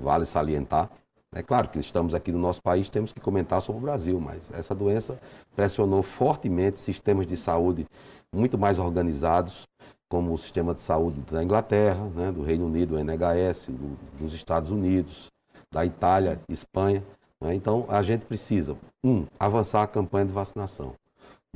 vale 0.00 0.24
salientar. 0.24 0.88
É 1.34 1.42
claro 1.42 1.68
que 1.70 1.80
estamos 1.80 2.14
aqui 2.14 2.30
no 2.30 2.38
nosso 2.38 2.62
país, 2.62 2.88
temos 2.88 3.12
que 3.12 3.18
comentar 3.18 3.60
sobre 3.60 3.80
o 3.80 3.82
Brasil, 3.82 4.20
mas 4.20 4.48
essa 4.52 4.76
doença 4.76 5.20
pressionou 5.56 6.04
fortemente 6.04 6.78
sistemas 6.78 7.26
de 7.26 7.36
saúde 7.36 7.84
muito 8.32 8.56
mais 8.56 8.78
organizados, 8.78 9.66
como 10.12 10.34
o 10.34 10.36
sistema 10.36 10.74
de 10.74 10.80
saúde 10.80 11.22
da 11.22 11.42
Inglaterra, 11.42 12.04
né, 12.14 12.30
do 12.30 12.42
Reino 12.42 12.66
Unido, 12.66 12.96
o 12.96 12.98
NHS, 12.98 13.68
do, 13.68 13.96
dos 14.18 14.34
Estados 14.34 14.70
Unidos, 14.70 15.30
da 15.72 15.86
Itália, 15.86 16.38
Espanha. 16.50 17.02
Né? 17.40 17.54
Então, 17.54 17.86
a 17.88 18.02
gente 18.02 18.26
precisa, 18.26 18.76
um, 19.02 19.24
avançar 19.40 19.82
a 19.82 19.86
campanha 19.86 20.26
de 20.26 20.32
vacinação. 20.32 20.92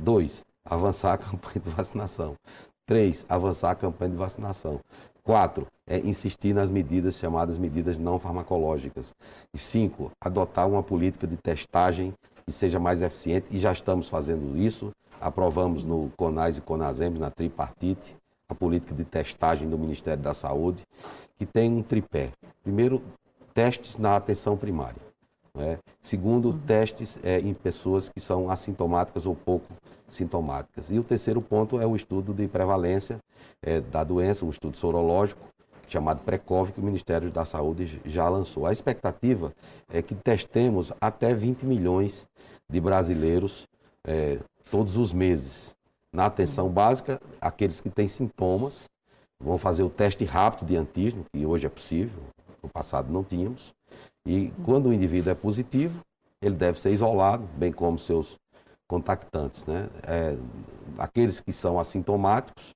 Dois, 0.01 0.43
avançar 0.65 1.13
a 1.13 1.17
campanha 1.19 1.59
de 1.63 1.69
vacinação. 1.69 2.33
Três, 2.87 3.27
avançar 3.29 3.69
a 3.69 3.75
campanha 3.75 4.09
de 4.09 4.17
vacinação. 4.17 4.79
Quatro, 5.23 5.67
é 5.85 5.99
insistir 5.99 6.55
nas 6.55 6.67
medidas 6.67 7.13
chamadas 7.13 7.59
medidas 7.59 7.99
não 7.99 8.17
farmacológicas. 8.17 9.13
E 9.53 9.59
cinco, 9.59 10.11
adotar 10.19 10.67
uma 10.67 10.81
política 10.81 11.27
de 11.27 11.37
testagem 11.37 12.11
que 12.43 12.51
seja 12.51 12.79
mais 12.79 13.03
eficiente, 13.03 13.55
e 13.55 13.59
já 13.59 13.71
estamos 13.71 14.09
fazendo 14.09 14.57
isso. 14.57 14.91
Aprovamos 15.21 15.83
no 15.83 16.11
CONAS 16.17 16.57
e 16.57 16.61
CONASEMS, 16.61 17.19
na 17.19 17.29
tripartite, 17.29 18.15
a 18.49 18.55
política 18.55 18.93
de 18.93 19.03
testagem 19.03 19.69
do 19.69 19.77
Ministério 19.77 20.23
da 20.23 20.33
Saúde, 20.33 20.83
que 21.37 21.45
tem 21.45 21.71
um 21.71 21.83
tripé. 21.83 22.31
Primeiro, 22.63 23.01
testes 23.53 23.97
na 23.97 24.15
atenção 24.15 24.55
primária. 24.55 25.07
É? 25.59 25.79
Segundo, 26.01 26.49
uhum. 26.49 26.59
testes 26.59 27.17
é, 27.23 27.39
em 27.39 27.53
pessoas 27.53 28.09
que 28.09 28.19
são 28.19 28.49
assintomáticas 28.49 29.25
ou 29.25 29.35
pouco 29.35 29.73
sintomáticas. 30.07 30.91
E 30.91 30.99
o 30.99 31.03
terceiro 31.03 31.41
ponto 31.41 31.81
é 31.81 31.85
o 31.85 31.95
estudo 31.95 32.33
de 32.33 32.47
prevalência 32.47 33.17
é, 33.61 33.81
da 33.81 34.03
doença, 34.03 34.45
um 34.45 34.49
estudo 34.49 34.77
sorológico, 34.77 35.41
chamado 35.87 36.21
Precov, 36.21 36.71
que 36.71 36.79
o 36.79 36.83
Ministério 36.83 37.31
da 37.31 37.45
Saúde 37.45 37.99
já 38.05 38.29
lançou. 38.29 38.65
A 38.65 38.71
expectativa 38.71 39.51
é 39.91 40.01
que 40.01 40.13
testemos 40.13 40.91
até 41.01 41.33
20 41.33 41.65
milhões 41.65 42.27
de 42.69 42.79
brasileiros 42.79 43.67
é, 44.05 44.39
todos 44.69 44.97
os 44.97 45.13
meses. 45.13 45.76
Na 46.13 46.25
atenção 46.25 46.69
básica, 46.69 47.19
aqueles 47.39 47.79
que 47.79 47.89
têm 47.89 48.07
sintomas 48.07 48.85
vão 49.39 49.57
fazer 49.57 49.83
o 49.83 49.89
teste 49.89 50.25
rápido 50.25 50.67
de 50.67 50.75
antígeno, 50.75 51.25
que 51.31 51.45
hoje 51.45 51.67
é 51.67 51.69
possível, 51.69 52.23
no 52.63 52.69
passado 52.69 53.11
não 53.11 53.23
tínhamos. 53.23 53.73
E 54.25 54.51
quando 54.65 54.87
o 54.87 54.93
indivíduo 54.93 55.31
é 55.31 55.35
positivo, 55.35 56.01
ele 56.41 56.55
deve 56.55 56.79
ser 56.79 56.91
isolado, 56.91 57.47
bem 57.55 57.71
como 57.71 57.99
seus 57.99 58.35
contactantes. 58.87 59.65
Né? 59.65 59.89
É, 60.03 60.37
aqueles 60.97 61.39
que 61.39 61.53
são 61.53 61.79
assintomáticos, 61.79 62.73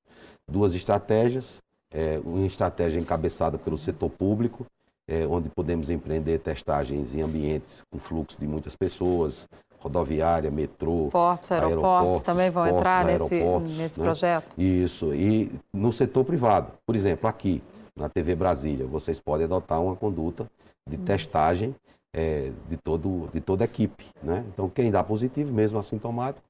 duas 0.47 0.73
estratégias 0.73 1.61
é, 1.91 2.19
uma 2.23 2.45
estratégia 2.45 2.99
encabeçada 2.99 3.57
pelo 3.57 3.77
setor 3.77 4.09
público, 4.09 4.65
é, 5.07 5.27
onde 5.27 5.49
podemos 5.49 5.89
empreender 5.89 6.39
testagens 6.39 7.13
em 7.13 7.21
ambientes 7.21 7.83
com 7.91 7.99
fluxo 7.99 8.39
de 8.39 8.47
muitas 8.47 8.75
pessoas, 8.75 9.47
rodoviária, 9.81 10.51
metrô, 10.51 11.09
portos, 11.11 11.51
aeroportos, 11.51 11.83
aeroportos 11.83 12.23
também 12.23 12.49
vão 12.49 12.63
portos, 12.63 12.79
entrar 12.79 13.05
nesse, 13.05 13.43
nesse 13.77 13.99
né? 13.99 14.05
projeto? 14.05 14.47
Isso, 14.57 15.13
e 15.13 15.51
no 15.73 15.91
setor 15.91 16.23
privado, 16.23 16.71
por 16.85 16.95
exemplo, 16.95 17.27
aqui 17.27 17.63
na 17.95 18.07
TV 18.07 18.35
Brasília, 18.35 18.85
vocês 18.85 19.19
podem 19.19 19.45
adotar 19.45 19.81
uma 19.81 19.95
conduta 19.95 20.49
de 20.87 20.97
hum. 20.97 21.03
testagem 21.03 21.75
é, 22.13 22.51
de, 22.69 22.77
todo, 22.77 23.29
de 23.33 23.41
toda 23.41 23.63
a 23.63 23.65
equipe. 23.65 24.05
Né? 24.21 24.45
Então, 24.53 24.69
quem 24.69 24.91
dá 24.91 25.03
positivo, 25.03 25.51
mesmo 25.51 25.79
assintomático, 25.79 26.45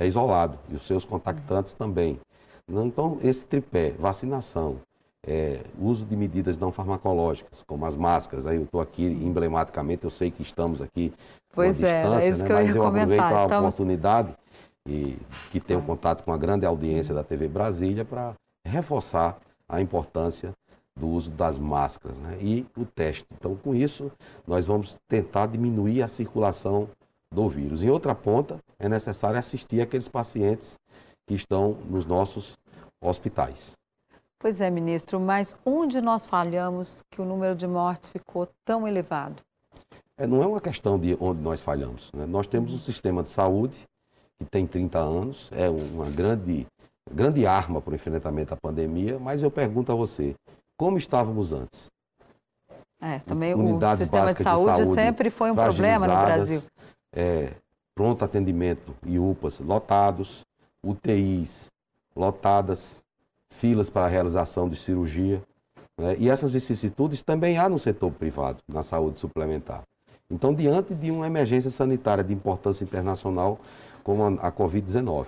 é 0.00 0.06
isolado, 0.06 0.58
e 0.68 0.74
os 0.74 0.86
seus 0.86 1.04
contactantes 1.04 1.74
hum. 1.74 1.78
também. 1.78 2.20
Então, 2.70 3.18
esse 3.22 3.44
tripé, 3.44 3.90
vacinação, 3.98 4.78
é, 5.26 5.60
uso 5.78 6.06
de 6.06 6.16
medidas 6.16 6.58
não 6.58 6.70
farmacológicas, 6.70 7.62
como 7.66 7.84
as 7.84 7.96
máscaras, 7.96 8.46
aí 8.46 8.56
eu 8.56 8.64
estou 8.64 8.80
aqui 8.80 9.04
emblematicamente, 9.04 10.04
eu 10.04 10.10
sei 10.10 10.30
que 10.30 10.42
estamos 10.42 10.80
aqui 10.80 11.12
pois 11.52 11.82
é, 11.82 12.02
distância, 12.02 12.26
é 12.26 12.28
isso 12.28 12.40
né? 12.40 12.46
que 12.46 12.52
eu 12.52 12.56
mas 12.56 12.74
eu 12.74 12.86
aproveito 12.86 13.20
a 13.20 13.42
estamos... 13.42 13.74
oportunidade 13.74 14.34
e 14.88 15.18
que 15.50 15.60
tenho 15.60 15.82
contato 15.82 16.24
com 16.24 16.32
a 16.32 16.38
grande 16.38 16.64
audiência 16.64 17.14
da 17.14 17.22
TV 17.22 17.48
Brasília 17.48 18.04
para 18.04 18.34
reforçar 18.64 19.38
a 19.68 19.80
importância 19.80 20.52
do 20.98 21.08
uso 21.08 21.30
das 21.30 21.58
máscaras 21.58 22.18
né? 22.18 22.38
e 22.40 22.66
o 22.76 22.84
teste. 22.84 23.24
Então, 23.36 23.54
com 23.54 23.74
isso, 23.74 24.10
nós 24.46 24.66
vamos 24.66 24.98
tentar 25.06 25.46
diminuir 25.46 26.02
a 26.02 26.08
circulação 26.08 26.88
do 27.30 27.48
vírus. 27.48 27.82
Em 27.82 27.90
outra 27.90 28.14
ponta, 28.14 28.58
é 28.78 28.88
necessário 28.88 29.38
assistir 29.38 29.80
aqueles 29.80 30.08
pacientes 30.08 30.78
que 31.26 31.34
estão 31.34 31.76
nos 31.88 32.06
nossos 32.06 32.56
hospitais. 33.00 33.74
Pois 34.40 34.60
é, 34.60 34.70
ministro, 34.70 35.18
mas 35.18 35.56
onde 35.66 36.00
nós 36.00 36.24
falhamos 36.24 37.02
que 37.10 37.20
o 37.20 37.24
número 37.24 37.56
de 37.56 37.66
mortes 37.66 38.08
ficou 38.08 38.48
tão 38.64 38.86
elevado? 38.86 39.42
É, 40.16 40.26
não 40.26 40.42
é 40.42 40.46
uma 40.46 40.60
questão 40.60 40.98
de 40.98 41.16
onde 41.20 41.40
nós 41.40 41.60
falhamos. 41.60 42.12
Né? 42.12 42.24
Nós 42.24 42.46
temos 42.46 42.72
um 42.72 42.78
sistema 42.78 43.22
de 43.22 43.30
saúde 43.30 43.84
que 44.38 44.44
tem 44.44 44.66
30 44.66 44.98
anos, 44.98 45.50
é 45.52 45.68
uma 45.68 46.08
grande, 46.08 46.66
grande 47.10 47.46
arma 47.46 47.80
para 47.80 47.90
o 47.90 47.94
enfrentamento 47.94 48.50
da 48.50 48.56
pandemia, 48.56 49.18
mas 49.18 49.42
eu 49.42 49.50
pergunto 49.50 49.90
a 49.90 49.94
você, 49.96 50.36
como 50.76 50.96
estávamos 50.96 51.52
antes? 51.52 51.90
É, 53.00 53.18
também 53.20 53.54
Unidades 53.54 54.00
o 54.00 54.04
sistema 54.04 54.32
de 54.32 54.42
saúde, 54.42 54.76
de 54.76 54.84
saúde, 54.84 54.94
sempre 54.94 55.30
foi 55.30 55.50
um 55.50 55.54
problema 55.54 56.06
no 56.06 56.14
Brasil. 56.14 56.62
É, 57.12 57.52
pronto 57.94 58.24
atendimento 58.24 58.94
e 59.04 59.18
UPAs 59.18 59.58
lotados, 59.58 60.44
UTIs 60.84 61.66
lotadas, 62.14 63.04
filas 63.50 63.90
para 63.90 64.06
a 64.06 64.08
realização 64.08 64.68
de 64.68 64.76
cirurgia. 64.76 65.42
Né? 65.98 66.16
E 66.18 66.28
essas 66.28 66.50
vicissitudes 66.50 67.22
também 67.22 67.58
há 67.58 67.68
no 67.68 67.78
setor 67.78 68.10
privado, 68.12 68.60
na 68.68 68.82
saúde 68.82 69.20
suplementar. 69.20 69.82
Então, 70.30 70.54
diante 70.54 70.94
de 70.94 71.10
uma 71.10 71.26
emergência 71.26 71.70
sanitária 71.70 72.22
de 72.22 72.34
importância 72.34 72.84
internacional 72.84 73.58
como 74.04 74.24
a, 74.24 74.48
a 74.48 74.52
Covid-19, 74.52 75.26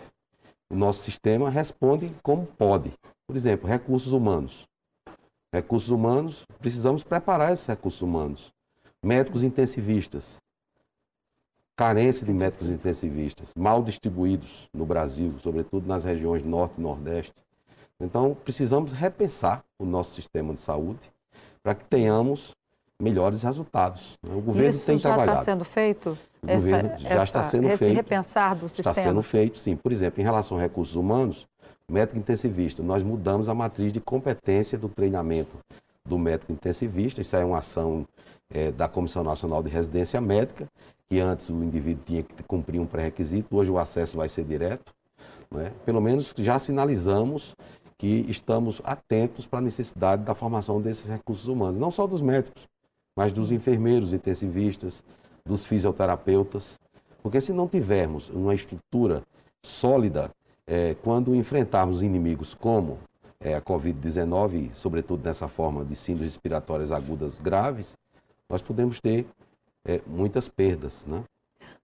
o 0.71 0.77
nosso 0.77 1.03
sistema 1.03 1.50
responde 1.50 2.15
como 2.23 2.47
pode. 2.47 2.93
Por 3.27 3.37
exemplo, 3.37 3.69
recursos 3.69 4.12
humanos. 4.12 4.69
Recursos 5.53 5.91
humanos, 5.91 6.45
precisamos 6.59 7.03
preparar 7.03 7.53
esses 7.53 7.67
recursos 7.67 8.03
humanos. 8.03 8.53
Médicos 9.03 9.43
intensivistas, 9.43 10.39
carência 11.81 12.27
de 12.27 12.33
médicos 12.35 12.69
intensivistas, 12.69 13.55
mal 13.57 13.83
distribuídos 13.83 14.69
no 14.73 14.85
Brasil, 14.85 15.35
sobretudo 15.39 15.89
nas 15.89 16.05
regiões 16.05 16.45
norte 16.45 16.75
e 16.77 16.81
nordeste. 16.83 17.33
Então, 18.00 18.37
precisamos 18.45 18.92
repensar 18.92 19.62
o 19.78 19.85
nosso 19.85 20.14
sistema 20.14 20.54
de 20.54 20.61
saúde 20.61 21.11
para 21.62 21.75
que 21.75 21.85
tenhamos 21.85 22.52
melhores 23.00 23.42
resultados. 23.42 24.19
Né? 24.23 24.35
O 24.35 24.40
governo 24.40 24.71
Isso 24.71 24.87
tem 24.87 24.99
já 24.99 25.11
trabalhado. 25.11 25.38
está 25.38 25.45
sendo 25.45 25.64
feito? 25.64 26.19
O 26.42 26.50
essa, 26.50 26.64
governo 26.64 26.99
já 26.99 27.09
essa, 27.09 27.25
está 27.25 27.42
sendo 27.42 27.69
esse 27.69 27.78
feito. 27.78 27.97
repensar 27.97 28.54
do 28.54 28.69
sistema? 28.69 28.90
Está 28.90 29.02
sendo 29.02 29.23
feito, 29.23 29.59
sim. 29.59 29.76
Por 29.76 29.92
exemplo, 29.92 30.21
em 30.21 30.25
relação 30.25 30.57
a 30.57 30.61
recursos 30.61 30.95
humanos, 30.97 31.47
médico 31.90 32.19
intensivista, 32.19 32.83
nós 32.83 33.02
mudamos 33.02 33.49
a 33.49 33.54
matriz 33.54 33.92
de 33.92 34.00
competência 34.00 34.78
do 34.78 34.88
treinamento 34.88 35.59
do 36.07 36.19
médico 36.19 36.52
intensivista. 36.52 37.21
Isso 37.21 37.37
é 37.37 37.45
uma 37.45 37.59
ação 37.59 38.07
é, 38.52 38.71
da 38.73 38.88
Comissão 38.88 39.23
Nacional 39.23 39.62
de 39.62 39.71
Residência 39.71 40.21
Médica, 40.21 40.66
que 41.09 41.21
antes 41.21 41.49
o 41.49 41.64
indivíduo 41.64 42.04
tinha 42.07 42.23
que 42.23 42.42
cumprir 42.45 42.80
um 42.80 42.87
pré-requisito, 42.87 43.57
hoje 43.57 43.71
o 43.71 43.78
acesso 43.78 44.16
vai 44.16 44.28
ser 44.28 44.45
direto. 44.45 44.92
Né? 45.50 45.73
Pelo 45.85 46.00
menos 46.00 46.33
já 46.38 46.59
sinalizamos 46.59 47.54
que 48.00 48.25
estamos 48.30 48.80
atentos 48.83 49.45
para 49.45 49.59
a 49.59 49.62
necessidade 49.62 50.25
da 50.25 50.35
formação 50.35 50.80
desses 50.80 51.04
recursos 51.04 51.47
humanos, 51.47 51.78
não 51.78 51.90
só 51.90 52.07
dos 52.07 52.23
médicos, 52.23 52.66
mas 53.14 53.30
dos 53.30 53.52
enfermeiros 53.52 54.14
intensivistas, 54.14 55.04
dos 55.45 55.66
fisioterapeutas, 55.66 56.80
porque 57.23 57.42
se 57.42 57.52
não 57.52 57.69
tivermos 57.69 58.30
uma 58.30 58.54
estrutura 58.54 59.23
sólida, 59.62 60.30
é, 60.66 60.97
quando 61.02 61.35
enfrentarmos 61.35 62.02
inimigos 62.02 62.54
como 62.54 62.97
é, 63.38 63.54
a 63.54 63.61
Covid-19, 63.61 64.71
sobretudo 64.73 65.23
nessa 65.23 65.47
forma 65.47 65.85
de 65.85 65.95
síndromes 65.95 66.33
respiratórias 66.33 66.90
agudas 66.90 67.38
graves, 67.38 67.99
nós 68.49 68.62
podemos 68.62 68.99
ter 68.99 69.26
é, 69.85 70.00
muitas 70.07 70.49
perdas. 70.49 71.04
Né? 71.04 71.23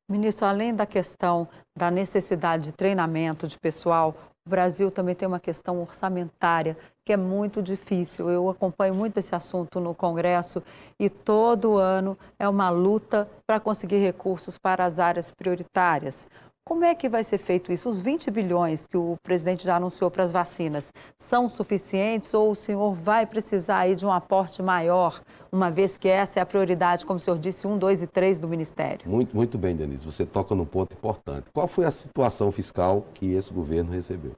Ministro, 0.08 0.46
além 0.46 0.72
da 0.72 0.86
questão 0.86 1.48
da 1.76 1.90
necessidade 1.90 2.64
de 2.64 2.72
treinamento 2.72 3.48
de 3.48 3.58
pessoal, 3.58 4.14
o 4.46 4.48
Brasil 4.48 4.88
também 4.88 5.16
tem 5.16 5.26
uma 5.26 5.40
questão 5.40 5.80
orçamentária 5.80 6.76
que 7.04 7.12
é 7.12 7.16
muito 7.16 7.60
difícil. 7.60 8.30
Eu 8.30 8.48
acompanho 8.48 8.94
muito 8.94 9.18
esse 9.18 9.34
assunto 9.34 9.80
no 9.80 9.96
Congresso 9.96 10.62
e 10.96 11.10
todo 11.10 11.76
ano 11.76 12.16
é 12.38 12.48
uma 12.48 12.70
luta 12.70 13.28
para 13.44 13.58
conseguir 13.58 13.98
recursos 13.98 14.56
para 14.56 14.84
as 14.84 15.00
áreas 15.00 15.32
prioritárias. 15.32 16.28
Como 16.68 16.84
é 16.84 16.96
que 16.96 17.08
vai 17.08 17.22
ser 17.22 17.38
feito 17.38 17.72
isso? 17.72 17.88
Os 17.88 18.00
20 18.00 18.28
bilhões 18.28 18.88
que 18.88 18.96
o 18.96 19.16
presidente 19.22 19.64
já 19.64 19.76
anunciou 19.76 20.10
para 20.10 20.24
as 20.24 20.32
vacinas 20.32 20.92
são 21.16 21.48
suficientes 21.48 22.34
ou 22.34 22.50
o 22.50 22.56
senhor 22.56 22.92
vai 22.92 23.24
precisar 23.24 23.78
aí 23.78 23.94
de 23.94 24.04
um 24.04 24.10
aporte 24.10 24.60
maior, 24.60 25.22
uma 25.52 25.70
vez 25.70 25.96
que 25.96 26.08
essa 26.08 26.40
é 26.40 26.42
a 26.42 26.46
prioridade, 26.46 27.06
como 27.06 27.18
o 27.18 27.20
senhor 27.20 27.38
disse, 27.38 27.68
um, 27.68 27.78
dois 27.78 28.02
e 28.02 28.06
três 28.08 28.40
do 28.40 28.48
Ministério? 28.48 29.08
Muito, 29.08 29.34
muito 29.34 29.56
bem, 29.56 29.76
Denise. 29.76 30.04
Você 30.04 30.26
toca 30.26 30.56
num 30.56 30.66
ponto 30.66 30.92
importante. 30.92 31.46
Qual 31.54 31.68
foi 31.68 31.84
a 31.84 31.90
situação 31.92 32.50
fiscal 32.50 33.06
que 33.14 33.32
esse 33.32 33.52
governo 33.52 33.92
recebeu? 33.92 34.32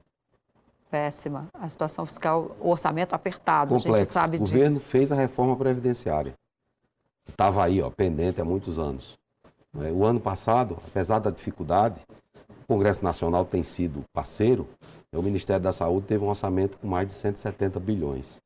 Péssima. 0.91 1.47
A 1.51 1.67
situação 1.67 2.05
fiscal, 2.05 2.55
o 2.61 2.69
orçamento 2.69 3.15
apertado, 3.15 3.73
Complexo. 3.73 3.95
a 3.95 4.03
gente 4.03 4.13
sabe 4.13 4.37
disso. 4.37 4.53
O 4.53 4.55
governo 4.55 4.79
fez 4.79 5.11
a 5.11 5.15
reforma 5.15 5.55
previdenciária. 5.55 6.35
Estava 7.27 7.63
aí, 7.63 7.81
ó, 7.81 7.89
pendente 7.89 8.39
há 8.39 8.45
muitos 8.45 8.77
anos. 8.77 9.18
O 9.73 10.03
ano 10.03 10.19
passado, 10.19 10.77
apesar 10.87 11.19
da 11.19 11.29
dificuldade, 11.29 11.99
o 12.63 12.65
Congresso 12.67 13.03
Nacional 13.03 13.45
tem 13.45 13.63
sido 13.63 14.03
parceiro, 14.11 14.67
o 15.11 15.21
Ministério 15.21 15.63
da 15.63 15.71
Saúde 15.71 16.07
teve 16.07 16.23
um 16.23 16.27
orçamento 16.27 16.77
com 16.77 16.87
mais 16.87 17.07
de 17.07 17.13
170 17.13 17.79
bilhões. 17.79 18.41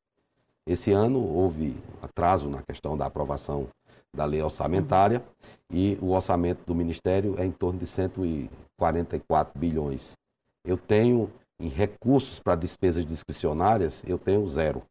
Esse 0.66 0.92
ano 0.92 1.18
houve 1.18 1.76
atraso 2.00 2.48
na 2.48 2.62
questão 2.62 2.96
da 2.96 3.06
aprovação 3.06 3.68
da 4.14 4.24
lei 4.24 4.40
orçamentária 4.40 5.22
e 5.70 5.98
o 6.00 6.10
orçamento 6.10 6.64
do 6.64 6.74
Ministério 6.74 7.34
é 7.38 7.44
em 7.44 7.50
torno 7.50 7.78
de 7.78 7.86
144 7.86 9.58
bilhões. 9.58 10.16
Eu 10.64 10.78
tenho, 10.78 11.30
em 11.60 11.68
recursos 11.68 12.38
para 12.38 12.54
despesas 12.54 13.04
discricionárias, 13.04 14.02
eu 14.06 14.18
tenho 14.18 14.48
zero. 14.48 14.82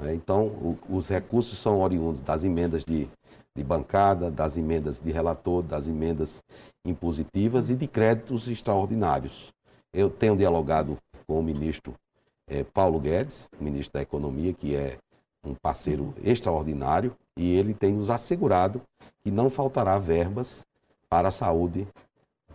Né? 0.00 0.14
Então, 0.14 0.78
os 0.88 1.08
recursos 1.08 1.58
são 1.58 1.80
oriundos 1.80 2.20
das 2.20 2.44
emendas 2.44 2.84
de, 2.84 3.08
de 3.56 3.62
bancada, 3.62 4.30
das 4.30 4.56
emendas 4.56 5.00
de 5.00 5.12
relator, 5.12 5.62
das 5.62 5.86
emendas 5.86 6.42
impositivas 6.84 7.70
e 7.70 7.76
de 7.76 7.86
créditos 7.86 8.48
extraordinários. 8.48 9.52
Eu 9.92 10.10
tenho 10.10 10.36
dialogado 10.36 10.98
com 11.26 11.38
o 11.38 11.42
ministro 11.42 11.94
eh, 12.48 12.64
Paulo 12.64 12.98
Guedes, 12.98 13.48
ministro 13.60 13.92
da 13.94 14.02
Economia, 14.02 14.52
que 14.52 14.74
é 14.74 14.98
um 15.44 15.54
parceiro 15.54 16.14
extraordinário, 16.22 17.14
e 17.36 17.54
ele 17.54 17.74
tem 17.74 17.92
nos 17.92 18.10
assegurado 18.10 18.82
que 19.22 19.30
não 19.30 19.48
faltará 19.48 19.98
verbas 19.98 20.66
para 21.08 21.28
a 21.28 21.30
saúde 21.30 21.86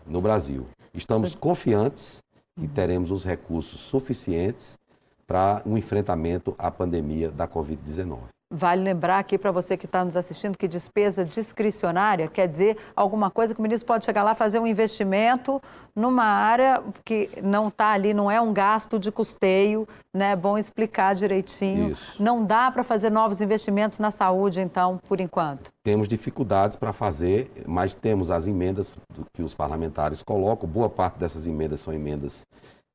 no 0.05 0.21
Brasil. 0.21 0.67
Estamos 0.93 1.33
confiantes 1.33 2.21
que 2.57 2.67
teremos 2.67 3.09
os 3.09 3.23
recursos 3.23 3.79
suficientes 3.79 4.77
para 5.25 5.61
o 5.65 5.71
um 5.71 5.77
enfrentamento 5.77 6.55
à 6.57 6.69
pandemia 6.69 7.31
da 7.31 7.47
Covid-19. 7.47 8.19
Vale 8.51 8.81
lembrar 8.81 9.19
aqui 9.19 9.37
para 9.37 9.51
você 9.51 9.77
que 9.77 9.85
está 9.85 10.03
nos 10.03 10.17
assistindo 10.17 10.57
que 10.57 10.67
despesa 10.67 11.23
discricionária 11.23 12.27
quer 12.27 12.47
dizer 12.47 12.77
alguma 12.95 13.29
coisa 13.29 13.53
que 13.53 13.59
o 13.59 13.63
ministro 13.63 13.85
pode 13.85 14.03
chegar 14.03 14.23
lá 14.23 14.33
fazer 14.33 14.57
um 14.57 14.65
investimento 14.65 15.61
numa 15.95 16.23
área 16.23 16.81
que 17.05 17.29
não 17.43 17.67
está 17.67 17.91
ali, 17.91 18.11
não 18.11 18.29
é 18.29 18.41
um 18.41 18.51
gasto 18.51 18.97
de 18.97 19.11
custeio, 19.11 19.87
né? 20.15 20.31
É 20.31 20.35
bom 20.35 20.57
explicar 20.57 21.13
direitinho. 21.13 21.91
Isso. 21.91 22.21
Não 22.21 22.43
dá 22.43 22.71
para 22.71 22.83
fazer 22.83 23.11
novos 23.11 23.39
investimentos 23.39 23.99
na 23.99 24.09
saúde, 24.09 24.61
então, 24.61 24.99
por 25.07 25.19
enquanto. 25.19 25.69
Temos 25.83 26.07
dificuldades 26.07 26.75
para 26.75 26.91
fazer, 26.91 27.51
mas 27.67 27.93
temos 27.93 28.31
as 28.31 28.47
emendas 28.47 28.97
que 29.31 29.43
os 29.43 29.53
parlamentares 29.53 30.23
colocam. 30.23 30.67
Boa 30.67 30.89
parte 30.89 31.19
dessas 31.19 31.45
emendas 31.45 31.81
são 31.81 31.93
emendas 31.93 32.47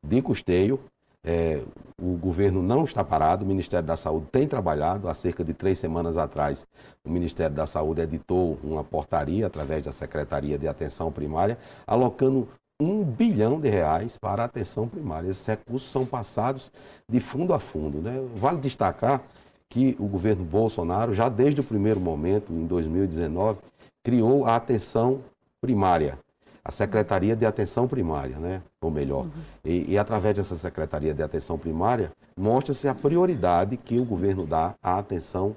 de 0.05 0.21
custeio 0.21 0.81
é, 1.25 1.63
o 2.01 2.17
governo 2.17 2.63
não 2.63 2.85
está 2.85 3.03
parado, 3.03 3.45
o 3.45 3.49
Ministério 3.49 3.87
da 3.87 3.97
Saúde 3.97 4.27
tem 4.31 4.47
trabalhado. 4.47 5.09
Há 5.09 5.15
cerca 5.15 5.43
de 5.43 5.55
três 5.55 5.79
semanas 5.79 6.19
atrás, 6.19 6.67
o 7.05 7.11
Ministério 7.11 7.57
da 7.57 7.67
Saúde 7.67 8.03
editou 8.03 8.59
uma 8.63 8.85
portaria, 8.85 9.47
através 9.47 9.83
da 9.83 9.93
Secretaria 9.93 10.59
de 10.59 10.69
Atenção 10.69 11.11
Primária, 11.11 11.57
alocando 11.87 12.47
um 12.81 13.03
bilhão 13.03 13.59
de 13.59 13.71
reais 13.71 14.19
para 14.19 14.43
a 14.43 14.47
atenção 14.47 14.87
primária. 14.87 15.29
Esses 15.29 15.47
recursos 15.47 15.91
são 15.91 16.05
passados 16.05 16.71
de 17.09 17.21
fundo 17.21 17.55
a 17.55 17.59
fundo. 17.61 18.03
Né? 18.03 18.23
Vale 18.37 18.59
destacar 18.59 19.23
que 19.71 19.97
o 19.99 20.07
governo 20.07 20.45
Bolsonaro, 20.45 21.15
já 21.15 21.29
desde 21.29 21.61
o 21.61 21.65
primeiro 21.65 22.01
momento, 22.01 22.53
em 22.53 22.67
2019, 22.67 23.61
criou 24.05 24.45
a 24.45 24.57
atenção 24.57 25.21
primária 25.61 26.19
a 26.65 26.71
Secretaria 26.71 27.37
de 27.37 27.45
Atenção 27.45 27.87
Primária, 27.87 28.39
né? 28.39 28.63
ou 28.81 28.91
melhor. 28.91 29.25
Uhum. 29.25 29.31
E, 29.65 29.93
e, 29.93 29.99
através 29.99 30.35
dessa 30.35 30.57
Secretaria 30.57 31.13
de 31.13 31.23
Atenção 31.23 31.59
Primária, 31.59 32.11
mostra-se 32.37 32.89
a 32.89 32.95
prioridade 32.95 33.77
que 33.77 34.01
o 34.01 34.05
governo 34.05 34.47
dá 34.47 34.75
à 34.83 34.99
atenção 34.99 35.55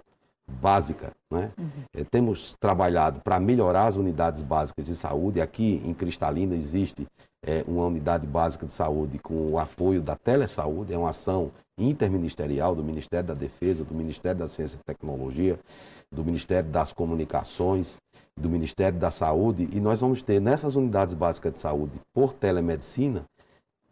básica. 0.62 1.12
Né? 1.32 1.52
Uhum. 1.58 1.70
É, 1.96 2.04
temos 2.04 2.56
trabalhado 2.60 3.22
para 3.22 3.40
melhorar 3.40 3.88
as 3.88 3.96
unidades 3.96 4.42
básicas 4.42 4.84
de 4.84 4.96
saúde. 4.96 5.40
Aqui 5.40 5.82
em 5.86 5.94
Cristalina 5.94 6.56
existe 6.56 7.08
é, 7.48 7.64
uma 7.66 7.86
unidade 7.86 8.28
básica 8.28 8.66
de 8.66 8.74
saúde 8.74 9.18
com 9.20 9.52
o 9.52 9.58
apoio 9.58 10.02
da 10.02 10.18
Telesaúde, 10.18 10.94
é 10.94 10.98
uma 10.98 11.12
ação 11.12 11.50
interministerial 11.78 12.76
do 12.76 12.84
Ministério 12.84 13.26
da 13.26 13.34
Defesa, 13.34 13.86
do 13.86 13.96
Ministério 13.96 14.38
da 14.38 14.50
Ciência 14.50 14.76
e 14.76 14.84
Tecnologia, 14.84 15.58
do 16.12 16.26
Ministério 16.26 16.70
das 16.70 16.92
Comunicações, 16.92 18.02
do 18.36 18.50
Ministério 18.50 19.00
da 19.00 19.10
Saúde, 19.10 19.70
e 19.72 19.80
nós 19.80 20.02
vamos 20.02 20.22
ter 20.22 20.42
nessas 20.42 20.76
unidades 20.76 21.14
básicas 21.14 21.54
de 21.54 21.60
saúde, 21.60 21.94
por 22.14 22.34
telemedicina, 22.34 23.24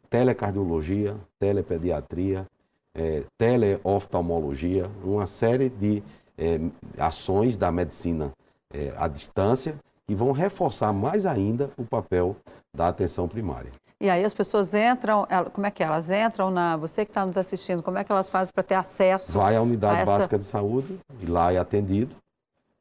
telecardiologia, 0.10 1.15
telepediatria, 1.39 2.46
é, 2.94 3.24
teleoftalmologia, 3.38 4.91
uma 5.02 5.26
série 5.26 5.70
de 5.70 6.04
é, 6.38 6.60
ações 6.98 7.56
da 7.56 7.72
medicina 7.72 8.34
é, 8.74 8.94
à 8.98 9.08
distância 9.08 9.76
que 10.06 10.13
vão 10.13 10.32
reforçar 10.32 10.91
mais 10.94 11.26
ainda 11.26 11.72
o 11.78 11.86
papel 11.86 12.36
da 12.76 12.88
atenção 12.88 13.28
primária. 13.28 13.72
E 14.00 14.10
aí 14.10 14.24
as 14.26 14.34
pessoas 14.34 14.74
entram, 14.74 15.26
como 15.54 15.66
é 15.66 15.72
que 15.72 15.82
é? 15.82 15.86
elas 15.86 16.12
entram 16.12 16.52
na. 16.52 16.76
Você 16.76 17.06
que 17.06 17.12
está 17.12 17.26
nos 17.26 17.38
assistindo, 17.38 17.82
como 17.82 17.98
é 17.98 18.04
que 18.04 18.12
elas 18.12 18.30
fazem 18.30 18.54
para 18.54 18.64
ter 18.64 18.76
acesso? 18.76 19.32
Vai 19.32 19.56
à 19.56 19.62
unidade 19.62 20.02
essa... 20.02 20.12
básica 20.12 20.38
de 20.38 20.44
saúde 20.44 21.00
e 21.22 21.26
lá 21.26 21.54
é 21.54 21.58
atendido 21.58 22.14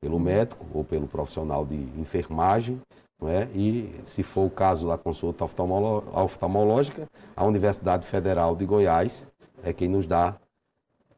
pelo 0.01 0.19
médico 0.19 0.67
ou 0.75 0.85
pelo 0.85 1.07
profissional 1.07 1.65
de 1.65 1.77
enfermagem, 1.99 2.79
não 3.19 3.29
é? 3.29 3.49
e 3.55 3.95
se 4.05 4.23
for 4.23 4.45
o 4.45 4.51
caso 4.51 4.89
da 4.89 4.99
consulta 4.99 5.45
oftalmológica, 5.45 7.09
a 7.35 7.45
Universidade 7.45 8.07
Federal 8.07 8.55
de 8.55 8.67
Goiás 8.67 9.27
é 9.63 9.73
quem 9.73 9.89
nos 9.89 10.07
dá 10.07 10.35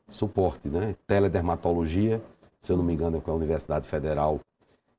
suporte, 0.09 0.69
né? 0.69 0.95
Teledermatologia, 1.05 2.23
se 2.61 2.71
eu 2.71 2.77
não 2.77 2.85
me 2.85 2.93
engano, 2.93 3.17
é 3.17 3.21
com 3.21 3.33
a 3.33 3.35
Universidade 3.35 3.89
Federal 3.89 4.39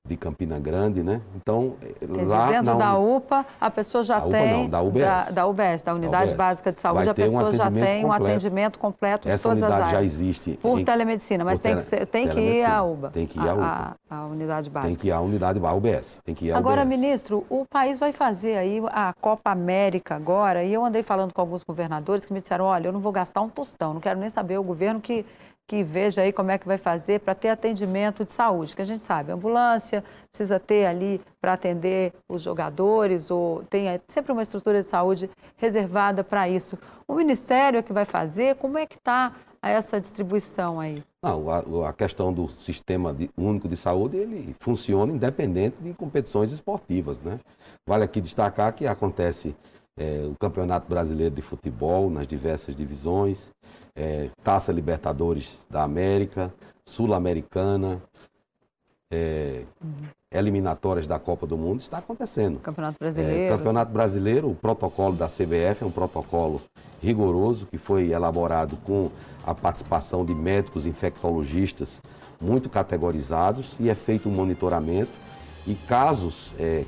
de 0.08 0.15
Campina 0.17 0.58
Grande, 0.60 1.04
né? 1.04 1.22
Então, 1.36 1.76
Entendi. 2.02 2.26
lá 2.26 2.48
dentro 2.48 2.65
na 2.65 2.74
da 2.74 2.98
UPA, 2.98 3.46
a 3.60 3.70
pessoa 3.70 4.04
já 4.04 4.20
da 4.20 4.28
tem 4.28 4.54
UPA, 4.54 4.58
não, 4.58 4.70
da 4.70 4.82
UBS, 4.82 5.02
da, 5.02 5.30
da 5.32 5.48
UBS, 5.48 5.82
da 5.82 5.93
Unidade 5.93 6.26
da 6.26 6.32
UBS. 6.32 6.38
Básica 6.38 6.72
de 6.72 6.80
Saúde, 6.80 7.10
a 7.10 7.13
pessoa 7.13 7.50
um 7.50 7.56
já 7.56 7.72
tem 7.72 8.06
um 8.06 8.12
atendimento 8.12 8.80
completo 8.80 9.28
Essa 9.28 9.38
de 9.38 9.43
todas 9.43 9.63
unidade 9.63 9.74
as 9.74 9.88
áreas. 9.88 10.00
já 10.00 10.06
existe 10.06 10.60
por 10.62 10.80
em, 10.80 10.86
telemedicina, 10.86 11.43
mas 11.43 11.60
por 11.60 11.63
tem, 11.63 11.76
que, 11.76 11.82
ser, 11.84 12.06
tem 12.08 12.28
que 12.28 12.39
ir 12.39 12.65
à 12.65 12.84
UBA. 12.84 13.10
Tem 13.10 13.26
que 13.26 13.39
ir 13.39 13.48
à 13.48 13.54
UBA. 13.54 13.63
A, 13.63 13.96
a, 14.10 14.17
a 14.17 14.26
unidade 14.28 14.70
básica. 14.70 14.89
Tem 14.89 14.96
que 14.96 15.08
ir 15.08 15.12
à 15.12 15.20
unidade 15.20 15.60
à 15.63 15.74
UBS, 15.74 16.22
tem 16.24 16.34
que 16.34 16.46
ir 16.46 16.52
à 16.52 16.58
Agora, 16.58 16.84
UBS. 16.84 16.89
ministro, 16.89 17.46
o 17.50 17.65
país 17.65 18.00
vai 18.00 18.13
fazer 18.13 18.58
aí 18.58 18.82
a 18.91 19.13
Copa 19.20 19.52
América 19.52 20.15
agora, 20.15 20.63
e 20.63 20.74
eu 20.74 20.86
andei 20.86 21.04
falando 21.04 21.34
com 21.34 21.41
alguns 21.41 21.63
governadores 21.63 22.26
que 22.26 22.34
me 22.34 22.39
disseram, 22.39 22.65
olha, 22.65 22.88
eu 22.88 22.93
não 22.93 23.00
vou 23.00 23.12
gastar 23.12 23.41
um 23.41 23.50
tostão, 23.50 23.93
não 23.93 24.02
quero 24.02 24.20
nem 24.20 24.30
saber 24.30 24.58
o 24.58 24.63
governo 24.63 25.02
que 25.02 25.26
que 25.67 25.84
veja 25.84 26.21
aí 26.21 26.32
como 26.32 26.49
é 26.49 26.58
que 26.58 26.65
vai 26.65 26.77
fazer 26.77 27.19
para 27.19 27.36
ter 27.36 27.49
atendimento 27.49 28.23
de 28.23 28.32
saúde, 28.32 28.73
que 28.73 28.82
a 28.82 28.86
gente 28.86 29.03
sabe, 29.03 29.34
ambulância 29.34 30.03
precisa 30.32 30.60
ter 30.60 30.86
ali 30.86 31.19
para 31.41 31.53
atender 31.53 32.13
os 32.30 32.41
jogadores, 32.41 33.30
ou 33.30 33.63
tem 33.69 33.99
sempre 34.08 34.32
uma 34.32 34.41
estrutura 34.41 34.82
de 34.82 34.88
saúde 34.88 35.30
reservada 35.58 36.23
para 36.23 36.47
isso. 36.47 36.77
O 37.08 37.15
Ministério 37.15 37.80
é 37.80 37.82
que 37.84 37.91
vai 37.91 38.06
fazer, 38.06 38.56
como 38.56 38.77
é 38.77 38.86
que 38.86 38.95
está 38.95 39.34
essa 39.62 39.99
distribuição 39.99 40.80
aí? 40.80 41.03
Não, 41.21 41.49
a, 41.49 41.89
a 41.89 41.93
questão 41.93 42.32
do 42.32 42.47
sistema 42.47 43.13
de, 43.13 43.30
único 43.38 43.67
de 43.67 43.75
saúde, 43.75 44.15
ele 44.15 44.56
funciona 44.60 45.12
independente 45.12 45.75
de 45.82 45.93
competições 45.93 46.51
esportivas, 46.51 47.21
né? 47.21 47.39
Vale 47.86 48.03
aqui 48.03 48.21
destacar 48.21 48.73
que 48.73 48.88
acontece 48.88 49.56
é, 49.97 50.27
o 50.29 50.36
Campeonato 50.36 50.88
Brasileiro 50.88 51.33
de 51.33 51.41
Futebol 51.41 52.10
nas 52.10 52.27
diversas 52.27 52.75
divisões, 52.75 53.51
é, 53.95 54.29
Taça 54.43 54.71
Libertadores 54.71 55.65
da 55.69 55.83
América, 55.83 56.53
Sul-Americana, 56.86 58.01
é, 59.12 59.63
uhum. 59.83 59.91
eliminatórias 60.31 61.07
da 61.07 61.17
Copa 61.17 61.47
do 61.47 61.57
Mundo, 61.57 61.79
está 61.79 61.97
acontecendo. 61.97 62.60
Campeonato 62.60 62.99
Brasileiro. 62.99 63.39
É, 63.39 63.49
Campeonato 63.49 63.91
Brasileiro, 63.91 64.51
o 64.51 64.55
protocolo 64.55 65.15
da 65.15 65.27
CBF 65.27 65.83
é 65.83 65.86
um 65.86 65.91
protocolo 65.91 66.62
rigoroso 67.01 67.65
que 67.65 67.77
foi 67.77 68.12
elaborado 68.12 68.77
com 68.77 69.10
a 69.45 69.55
participação 69.55 70.25
de 70.25 70.36
médicos 70.36 70.86
infectologistas 70.86 72.01
muito 72.41 72.69
categorizados 72.69 73.75
e 73.79 73.89
é 73.89 73.95
feito 73.95 74.29
um 74.29 74.31
monitoramento 74.31 75.12
e 75.65 75.73
casos 75.73 76.51
é, 76.60 76.83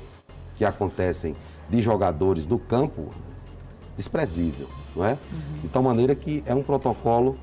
que 0.56 0.64
acontecem 0.64 1.34
de 1.70 1.80
jogadores 1.80 2.46
no 2.46 2.58
campo 2.58 3.08
desprezível, 3.96 4.68
não 4.94 5.04
é? 5.04 5.12
Uhum. 5.12 5.60
De 5.62 5.68
tal 5.68 5.82
maneira 5.82 6.14
que 6.14 6.42
é 6.46 6.54
um 6.54 6.62
protocolo 6.62 7.38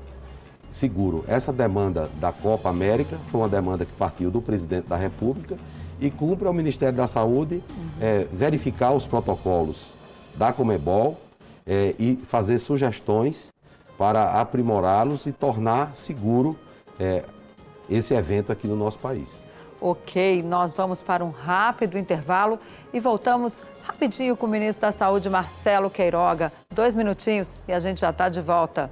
seguro. 0.70 1.24
Essa 1.26 1.52
demanda 1.52 2.10
da 2.20 2.32
Copa 2.32 2.68
América 2.68 3.16
foi 3.30 3.40
uma 3.40 3.48
demanda 3.48 3.84
que 3.84 3.92
partiu 3.92 4.30
do 4.30 4.42
presidente 4.42 4.88
da 4.88 4.96
República 4.96 5.56
e 6.00 6.10
cumpre 6.10 6.46
ao 6.46 6.52
Ministério 6.52 6.96
da 6.96 7.06
Saúde 7.06 7.62
uhum. 7.70 7.86
é, 8.00 8.26
verificar 8.32 8.92
os 8.92 9.06
protocolos 9.06 9.90
da 10.34 10.52
Comebol 10.52 11.18
é, 11.66 11.94
e 11.98 12.16
fazer 12.26 12.58
sugestões 12.58 13.52
para 13.96 14.40
aprimorá-los 14.40 15.26
e 15.26 15.32
tornar 15.32 15.94
seguro 15.94 16.56
é, 17.00 17.24
esse 17.90 18.14
evento 18.14 18.52
aqui 18.52 18.68
no 18.68 18.76
nosso 18.76 18.98
país. 18.98 19.42
Ok, 19.80 20.42
nós 20.42 20.74
vamos 20.74 21.02
para 21.02 21.24
um 21.24 21.30
rápido 21.30 21.96
intervalo 21.96 22.58
e 22.92 22.98
voltamos 22.98 23.62
rapidinho 23.84 24.36
com 24.36 24.46
o 24.46 24.48
ministro 24.48 24.82
da 24.82 24.90
Saúde, 24.90 25.30
Marcelo 25.30 25.88
Queiroga. 25.88 26.52
Dois 26.68 26.96
minutinhos 26.96 27.56
e 27.68 27.72
a 27.72 27.78
gente 27.78 28.00
já 28.00 28.10
está 28.10 28.28
de 28.28 28.40
volta. 28.40 28.90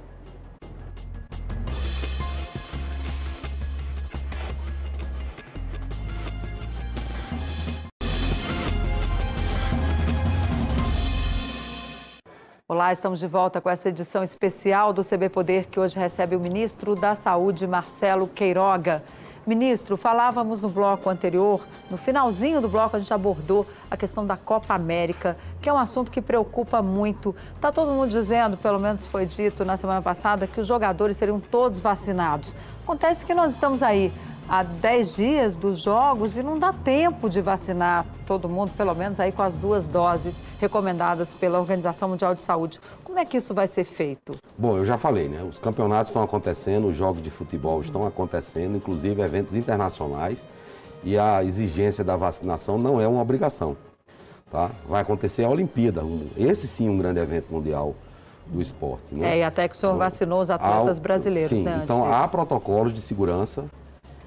Olá, 12.65 12.93
estamos 12.93 13.19
de 13.19 13.27
volta 13.27 13.59
com 13.59 13.69
essa 13.69 13.89
edição 13.89 14.23
especial 14.23 14.93
do 14.93 15.03
CB 15.03 15.27
Poder, 15.29 15.65
que 15.65 15.79
hoje 15.81 15.99
recebe 15.99 16.35
o 16.35 16.39
ministro 16.39 16.95
da 16.95 17.13
Saúde, 17.13 17.67
Marcelo 17.67 18.25
Queiroga. 18.27 19.03
Ministro, 19.47 19.95
falávamos 19.95 20.61
no 20.61 20.67
bloco 20.67 21.09
anterior, 21.09 21.65
no 21.89 21.95
finalzinho 21.95 22.59
do 22.59 22.67
bloco 22.67 22.97
a 22.97 22.99
gente 22.99 23.13
abordou 23.13 23.65
a 23.89 23.95
questão 23.95 24.25
da 24.25 24.35
Copa 24.35 24.73
América, 24.73 25.37
que 25.61 25.69
é 25.69 25.73
um 25.73 25.77
assunto 25.77 26.11
que 26.11 26.21
preocupa 26.21 26.81
muito. 26.81 27.33
Está 27.55 27.71
todo 27.71 27.93
mundo 27.93 28.09
dizendo, 28.09 28.57
pelo 28.57 28.77
menos 28.77 29.05
foi 29.05 29.25
dito 29.25 29.63
na 29.63 29.77
semana 29.77 30.01
passada, 30.01 30.45
que 30.47 30.59
os 30.59 30.67
jogadores 30.67 31.15
seriam 31.15 31.39
todos 31.39 31.79
vacinados. 31.79 32.53
Acontece 32.83 33.25
que 33.25 33.33
nós 33.33 33.53
estamos 33.53 33.81
aí 33.81 34.11
há 34.47 34.63
10 34.63 35.15
dias 35.15 35.57
dos 35.57 35.79
jogos 35.79 36.37
e 36.37 36.43
não 36.43 36.57
dá 36.57 36.71
tempo 36.71 37.29
de 37.29 37.41
vacinar 37.41 38.05
todo 38.25 38.47
mundo, 38.47 38.71
pelo 38.75 38.93
menos 38.95 39.19
aí 39.19 39.31
com 39.31 39.41
as 39.41 39.57
duas 39.57 39.87
doses 39.87 40.43
recomendadas 40.59 41.33
pela 41.33 41.59
Organização 41.59 42.09
Mundial 42.09 42.33
de 42.33 42.43
Saúde. 42.43 42.79
Como 43.03 43.19
é 43.19 43.25
que 43.25 43.37
isso 43.37 43.53
vai 43.53 43.67
ser 43.67 43.83
feito? 43.83 44.33
Bom, 44.57 44.77
eu 44.77 44.85
já 44.85 44.97
falei, 44.97 45.27
né? 45.27 45.43
Os 45.43 45.59
campeonatos 45.59 46.09
estão 46.09 46.23
acontecendo, 46.23 46.87
os 46.87 46.95
jogos 46.95 47.21
de 47.21 47.29
futebol 47.29 47.81
estão 47.81 48.05
acontecendo, 48.05 48.77
inclusive 48.77 49.21
eventos 49.21 49.55
internacionais, 49.55 50.47
e 51.03 51.17
a 51.17 51.43
exigência 51.43 52.03
da 52.03 52.15
vacinação 52.15 52.77
não 52.77 52.99
é 52.99 53.07
uma 53.07 53.21
obrigação. 53.21 53.75
Tá? 54.49 54.71
Vai 54.87 55.01
acontecer 55.01 55.43
a 55.43 55.49
Olimpíada, 55.49 56.01
esse 56.37 56.67
sim 56.67 56.87
um 56.87 56.97
grande 56.97 57.19
evento 57.19 57.51
mundial 57.51 57.93
do 58.45 58.61
esporte. 58.61 59.13
Né? 59.13 59.35
É, 59.35 59.39
e 59.39 59.43
até 59.43 59.67
que 59.67 59.75
o 59.75 59.77
senhor 59.77 59.97
vacinou 59.97 60.39
os 60.39 60.49
atletas 60.49 60.99
brasileiros, 60.99 61.57
sim, 61.57 61.65
né? 61.65 61.81
Então 61.83 62.09
há 62.09 62.25
protocolos 62.29 62.93
de 62.93 63.01
segurança 63.01 63.65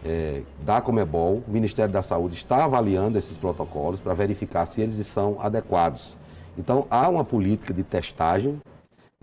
é, 0.05 0.43
da 0.63 0.81
Comebol, 0.81 1.43
o 1.47 1.51
Ministério 1.51 1.93
da 1.93 2.03
Saúde 2.03 2.35
está 2.35 2.65
avaliando 2.65 3.19
esses 3.19 3.37
protocolos 3.37 4.01
para 4.01 4.15
verificar 4.15 4.65
se 4.67 4.81
eles 4.81 5.07
são 5.07 5.37
adequados. 5.41 6.17
Então, 6.59 6.87
há 6.91 7.09
uma 7.09 7.25
política 7.25 7.73
de 7.73 7.83
testagem 7.83 8.61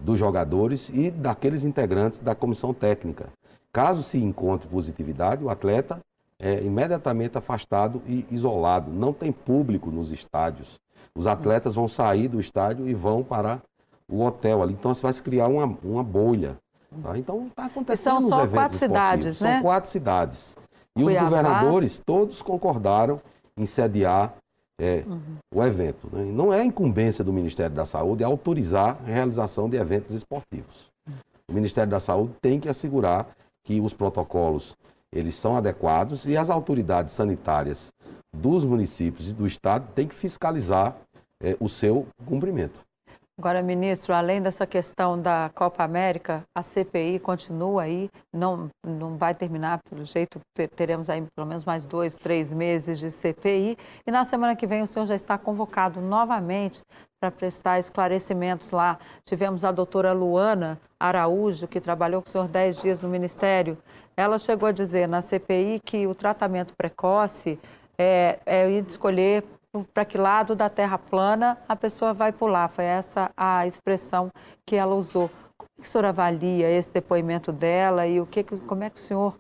dos 0.01 0.19
jogadores 0.19 0.89
e 0.89 1.09
daqueles 1.09 1.63
integrantes 1.63 2.19
da 2.19 2.35
comissão 2.35 2.73
técnica. 2.73 3.29
Caso 3.71 4.03
se 4.03 4.17
encontre 4.17 4.67
positividade, 4.67 5.43
o 5.43 5.49
atleta 5.49 5.99
é 6.39 6.61
imediatamente 6.63 7.37
afastado 7.37 8.01
e 8.07 8.25
isolado. 8.31 8.91
Não 8.91 9.11
tem 9.11 9.31
público 9.31 9.89
nos 9.89 10.11
estádios. 10.11 10.79
Os 11.15 11.25
atletas 11.25 11.73
vão 11.73 11.87
sair 11.87 12.27
do 12.27 12.39
estádio 12.39 12.87
e 12.87 12.93
vão 12.93 13.23
para 13.23 13.61
o 14.07 14.23
hotel 14.23 14.61
ali. 14.61 14.73
Então, 14.73 14.93
você 14.93 15.01
vai 15.01 15.13
se 15.13 15.21
criar 15.21 15.47
uma, 15.47 15.77
uma 15.83 16.03
bolha. 16.03 16.57
Tá? 17.01 17.17
Então, 17.17 17.47
está 17.47 17.65
acontecendo 17.65 18.19
e 18.19 18.21
são 18.21 18.29
só 18.29 18.47
quatro 18.47 18.77
cidades, 18.77 19.41
né? 19.41 19.53
São 19.53 19.61
quatro 19.61 19.89
cidades. 19.89 20.55
E 20.97 21.03
Cuiabá. 21.03 21.25
os 21.25 21.29
governadores 21.29 21.99
todos 21.99 22.41
concordaram 22.41 23.21
em 23.57 23.65
sediar 23.65 24.35
é, 24.79 25.03
uhum. 25.07 25.37
o 25.53 25.63
evento. 25.63 26.09
Né? 26.11 26.25
Não 26.25 26.53
é 26.53 26.63
incumbência 26.63 27.23
do 27.23 27.33
Ministério 27.33 27.75
da 27.75 27.85
Saúde 27.85 28.23
autorizar 28.23 28.97
a 29.03 29.11
realização 29.11 29.69
de 29.69 29.77
eventos 29.77 30.11
esportivos. 30.13 30.91
O 31.49 31.53
Ministério 31.53 31.89
da 31.89 31.99
Saúde 31.99 32.33
tem 32.41 32.59
que 32.59 32.69
assegurar 32.69 33.27
que 33.63 33.79
os 33.79 33.93
protocolos 33.93 34.75
eles 35.11 35.35
são 35.35 35.55
adequados 35.55 36.25
e 36.25 36.35
as 36.35 36.49
autoridades 36.49 37.13
sanitárias 37.13 37.91
dos 38.35 38.65
municípios 38.65 39.29
e 39.29 39.33
do 39.33 39.47
estado 39.47 39.87
têm 39.93 40.07
que 40.07 40.15
fiscalizar 40.15 40.95
é, 41.41 41.55
o 41.59 41.69
seu 41.69 42.05
cumprimento. 42.25 42.79
Agora, 43.39 43.61
ministro, 43.61 44.15
além 44.15 44.41
dessa 44.41 44.65
questão 44.65 45.21
da 45.21 45.51
Copa 45.53 45.83
América, 45.83 46.43
a 46.55 46.63
CPI 46.63 47.19
continua 47.19 47.83
aí, 47.83 48.09
não, 48.33 48.67
não 48.83 49.15
vai 49.15 49.35
terminar, 49.35 49.79
pelo 49.87 50.03
jeito, 50.05 50.41
teremos 50.75 51.07
aí 51.07 51.23
pelo 51.35 51.45
menos 51.45 51.63
mais 51.63 51.85
dois, 51.85 52.15
três 52.15 52.51
meses 52.51 52.97
de 52.97 53.11
CPI. 53.11 53.77
E 54.07 54.11
na 54.11 54.23
semana 54.23 54.55
que 54.55 54.65
vem 54.65 54.81
o 54.81 54.87
senhor 54.87 55.05
já 55.05 55.13
está 55.13 55.37
convocado 55.37 56.01
novamente 56.01 56.81
para 57.19 57.29
prestar 57.29 57.77
esclarecimentos 57.77 58.71
lá. 58.71 58.97
Tivemos 59.23 59.63
a 59.63 59.71
doutora 59.71 60.13
Luana 60.13 60.79
Araújo, 60.99 61.67
que 61.67 61.79
trabalhou 61.79 62.23
com 62.23 62.27
o 62.27 62.31
senhor 62.31 62.47
dez 62.47 62.81
dias 62.81 63.03
no 63.03 63.09
Ministério. 63.09 63.77
Ela 64.17 64.39
chegou 64.39 64.67
a 64.67 64.71
dizer 64.71 65.07
na 65.07 65.21
CPI 65.21 65.79
que 65.85 66.07
o 66.07 66.15
tratamento 66.15 66.73
precoce 66.75 67.59
é, 67.99 68.39
é 68.47 68.67
escolher 68.67 69.43
para 69.93 70.05
que 70.05 70.17
lado 70.17 70.55
da 70.55 70.69
terra 70.69 70.97
plana 70.97 71.57
a 71.67 71.75
pessoa 71.75 72.13
vai 72.13 72.31
pular. 72.31 72.67
Foi 72.69 72.85
essa 72.85 73.31
a 73.35 73.65
expressão 73.67 74.29
que 74.65 74.75
ela 74.75 74.95
usou. 74.95 75.29
Como 75.57 75.69
é 75.77 75.81
que 75.81 75.87
o 75.87 75.91
senhor 75.91 76.05
avalia 76.05 76.69
esse 76.69 76.91
depoimento 76.91 77.51
dela 77.51 78.07
e 78.07 78.19
o 78.19 78.25
que, 78.25 78.43
como 78.43 78.83
é 78.83 78.89
que 78.89 78.97
o 78.97 79.01
senhor, 79.01 79.37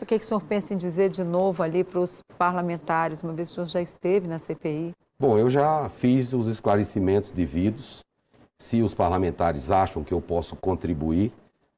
o 0.00 0.06
que, 0.06 0.18
que 0.18 0.24
o 0.24 0.28
senhor 0.28 0.40
pensa 0.42 0.74
em 0.74 0.76
dizer 0.76 1.10
de 1.10 1.24
novo 1.24 1.62
ali 1.62 1.84
para 1.84 2.00
os 2.00 2.22
parlamentares, 2.38 3.22
uma 3.22 3.32
vez 3.32 3.48
que 3.48 3.52
o 3.52 3.54
senhor 3.56 3.66
já 3.66 3.82
esteve 3.82 4.28
na 4.28 4.38
CPI? 4.38 4.92
Bom, 5.18 5.36
eu 5.36 5.50
já 5.50 5.88
fiz 5.90 6.32
os 6.32 6.46
esclarecimentos 6.46 7.30
devidos. 7.30 8.00
Se 8.58 8.82
os 8.82 8.94
parlamentares 8.94 9.70
acham 9.70 10.02
que 10.02 10.12
eu 10.12 10.20
posso 10.20 10.56
contribuir 10.56 11.32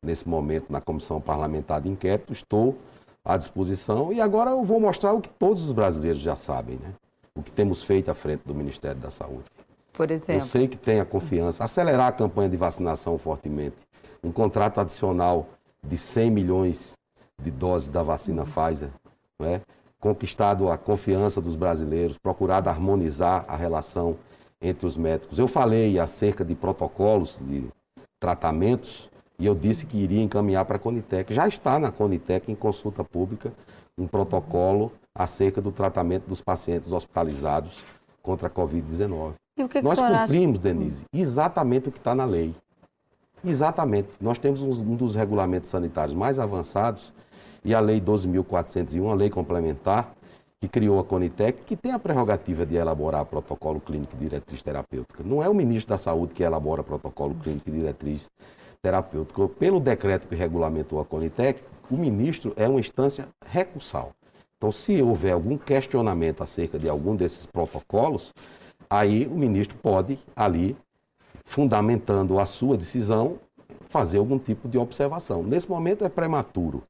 nesse 0.04 0.28
momento 0.28 0.70
na 0.70 0.80
comissão 0.80 1.20
parlamentar 1.20 1.80
de 1.80 1.88
inquérito, 1.88 2.32
estou 2.32 2.76
à 3.24 3.36
disposição. 3.36 4.12
E 4.12 4.20
agora 4.20 4.50
eu 4.50 4.64
vou 4.64 4.80
mostrar 4.80 5.12
o 5.12 5.20
que 5.20 5.28
todos 5.28 5.64
os 5.64 5.72
brasileiros 5.72 6.20
já 6.20 6.34
sabem, 6.34 6.76
né? 6.76 6.92
O 7.34 7.42
que 7.42 7.50
temos 7.50 7.82
feito 7.82 8.10
à 8.10 8.14
frente 8.14 8.42
do 8.44 8.54
Ministério 8.54 9.00
da 9.00 9.10
Saúde. 9.10 9.44
Por 9.92 10.10
exemplo? 10.10 10.42
Eu 10.42 10.46
sei 10.46 10.68
que 10.68 10.76
tem 10.76 11.00
a 11.00 11.04
confiança. 11.04 11.64
Acelerar 11.64 12.08
a 12.08 12.12
campanha 12.12 12.48
de 12.48 12.56
vacinação 12.56 13.18
fortemente. 13.18 13.76
Um 14.22 14.32
contrato 14.32 14.80
adicional 14.80 15.48
de 15.82 15.96
100 15.96 16.30
milhões 16.30 16.92
de 17.42 17.50
doses 17.50 17.90
da 17.90 18.02
vacina 18.02 18.44
Pfizer. 18.44 18.90
É? 19.42 19.60
Conquistado 19.98 20.70
a 20.70 20.78
confiança 20.78 21.40
dos 21.40 21.56
brasileiros, 21.56 22.16
procurado 22.16 22.68
harmonizar 22.68 23.44
a 23.48 23.56
relação 23.56 24.16
entre 24.60 24.86
os 24.86 24.96
médicos. 24.96 25.38
Eu 25.38 25.48
falei 25.48 25.98
acerca 25.98 26.44
de 26.44 26.54
protocolos 26.54 27.40
de 27.42 27.64
tratamentos 28.20 29.10
e 29.38 29.46
eu 29.46 29.54
disse 29.54 29.84
que 29.84 29.96
iria 29.96 30.22
encaminhar 30.22 30.64
para 30.64 30.76
a 30.76 30.78
Conitec. 30.78 31.34
Já 31.34 31.48
está 31.48 31.78
na 31.78 31.90
Conitec 31.90 32.50
em 32.50 32.54
consulta 32.54 33.02
pública 33.02 33.52
um 33.98 34.06
protocolo 34.06 34.92
acerca 35.14 35.60
do 35.60 35.70
tratamento 35.70 36.26
dos 36.26 36.40
pacientes 36.40 36.92
hospitalizados 36.92 37.84
contra 38.22 38.48
a 38.48 38.50
Covid-19. 38.50 39.34
Nós 39.82 40.00
cumprimos, 40.00 40.58
acha? 40.58 40.62
Denise, 40.62 41.04
exatamente 41.12 41.88
o 41.88 41.92
que 41.92 41.98
está 41.98 42.14
na 42.14 42.24
lei. 42.24 42.54
Exatamente. 43.44 44.08
Nós 44.20 44.38
temos 44.38 44.62
um 44.62 44.94
dos 44.94 45.14
regulamentos 45.14 45.68
sanitários 45.68 46.16
mais 46.16 46.38
avançados 46.38 47.12
e 47.64 47.74
a 47.74 47.80
Lei 47.80 48.00
12.401, 48.00 49.10
a 49.10 49.14
lei 49.14 49.28
complementar, 49.28 50.14
que 50.62 50.68
criou 50.68 51.00
a 51.00 51.04
Conitec, 51.04 51.64
que 51.64 51.74
tem 51.74 51.90
a 51.90 51.98
prerrogativa 51.98 52.64
de 52.64 52.76
elaborar 52.76 53.24
protocolo 53.24 53.80
clínico 53.80 54.14
e 54.14 54.18
diretriz 54.20 54.62
terapêutica. 54.62 55.24
Não 55.24 55.42
é 55.42 55.48
o 55.48 55.54
ministro 55.54 55.90
da 55.90 55.98
Saúde 55.98 56.34
que 56.34 56.44
elabora 56.44 56.84
protocolo 56.84 57.34
clínico 57.34 57.68
e 57.68 57.72
diretriz 57.72 58.30
terapêutica. 58.80 59.48
Pelo 59.48 59.80
decreto 59.80 60.28
que 60.28 60.36
regulamentou 60.36 61.00
a 61.00 61.04
Conitec, 61.04 61.60
o 61.90 61.96
ministro 61.96 62.52
é 62.54 62.68
uma 62.68 62.78
instância 62.78 63.26
recursal. 63.44 64.12
Então, 64.56 64.70
se 64.70 65.02
houver 65.02 65.32
algum 65.32 65.58
questionamento 65.58 66.44
acerca 66.44 66.78
de 66.78 66.88
algum 66.88 67.16
desses 67.16 67.44
protocolos, 67.44 68.32
aí 68.88 69.26
o 69.26 69.34
ministro 69.34 69.76
pode, 69.82 70.16
ali, 70.36 70.76
fundamentando 71.44 72.38
a 72.38 72.46
sua 72.46 72.76
decisão, 72.76 73.36
fazer 73.88 74.18
algum 74.18 74.38
tipo 74.38 74.68
de 74.68 74.78
observação. 74.78 75.42
Nesse 75.42 75.68
momento 75.68 76.04
é 76.04 76.08
prematuro. 76.08 76.84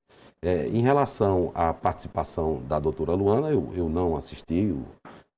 É, 0.44 0.66
em 0.68 0.80
relação 0.80 1.52
à 1.54 1.72
participação 1.72 2.60
da 2.68 2.80
doutora 2.80 3.12
Luana, 3.14 3.50
eu, 3.50 3.72
eu 3.76 3.88
não 3.88 4.16
assisti 4.16 4.72
o, 4.72 4.84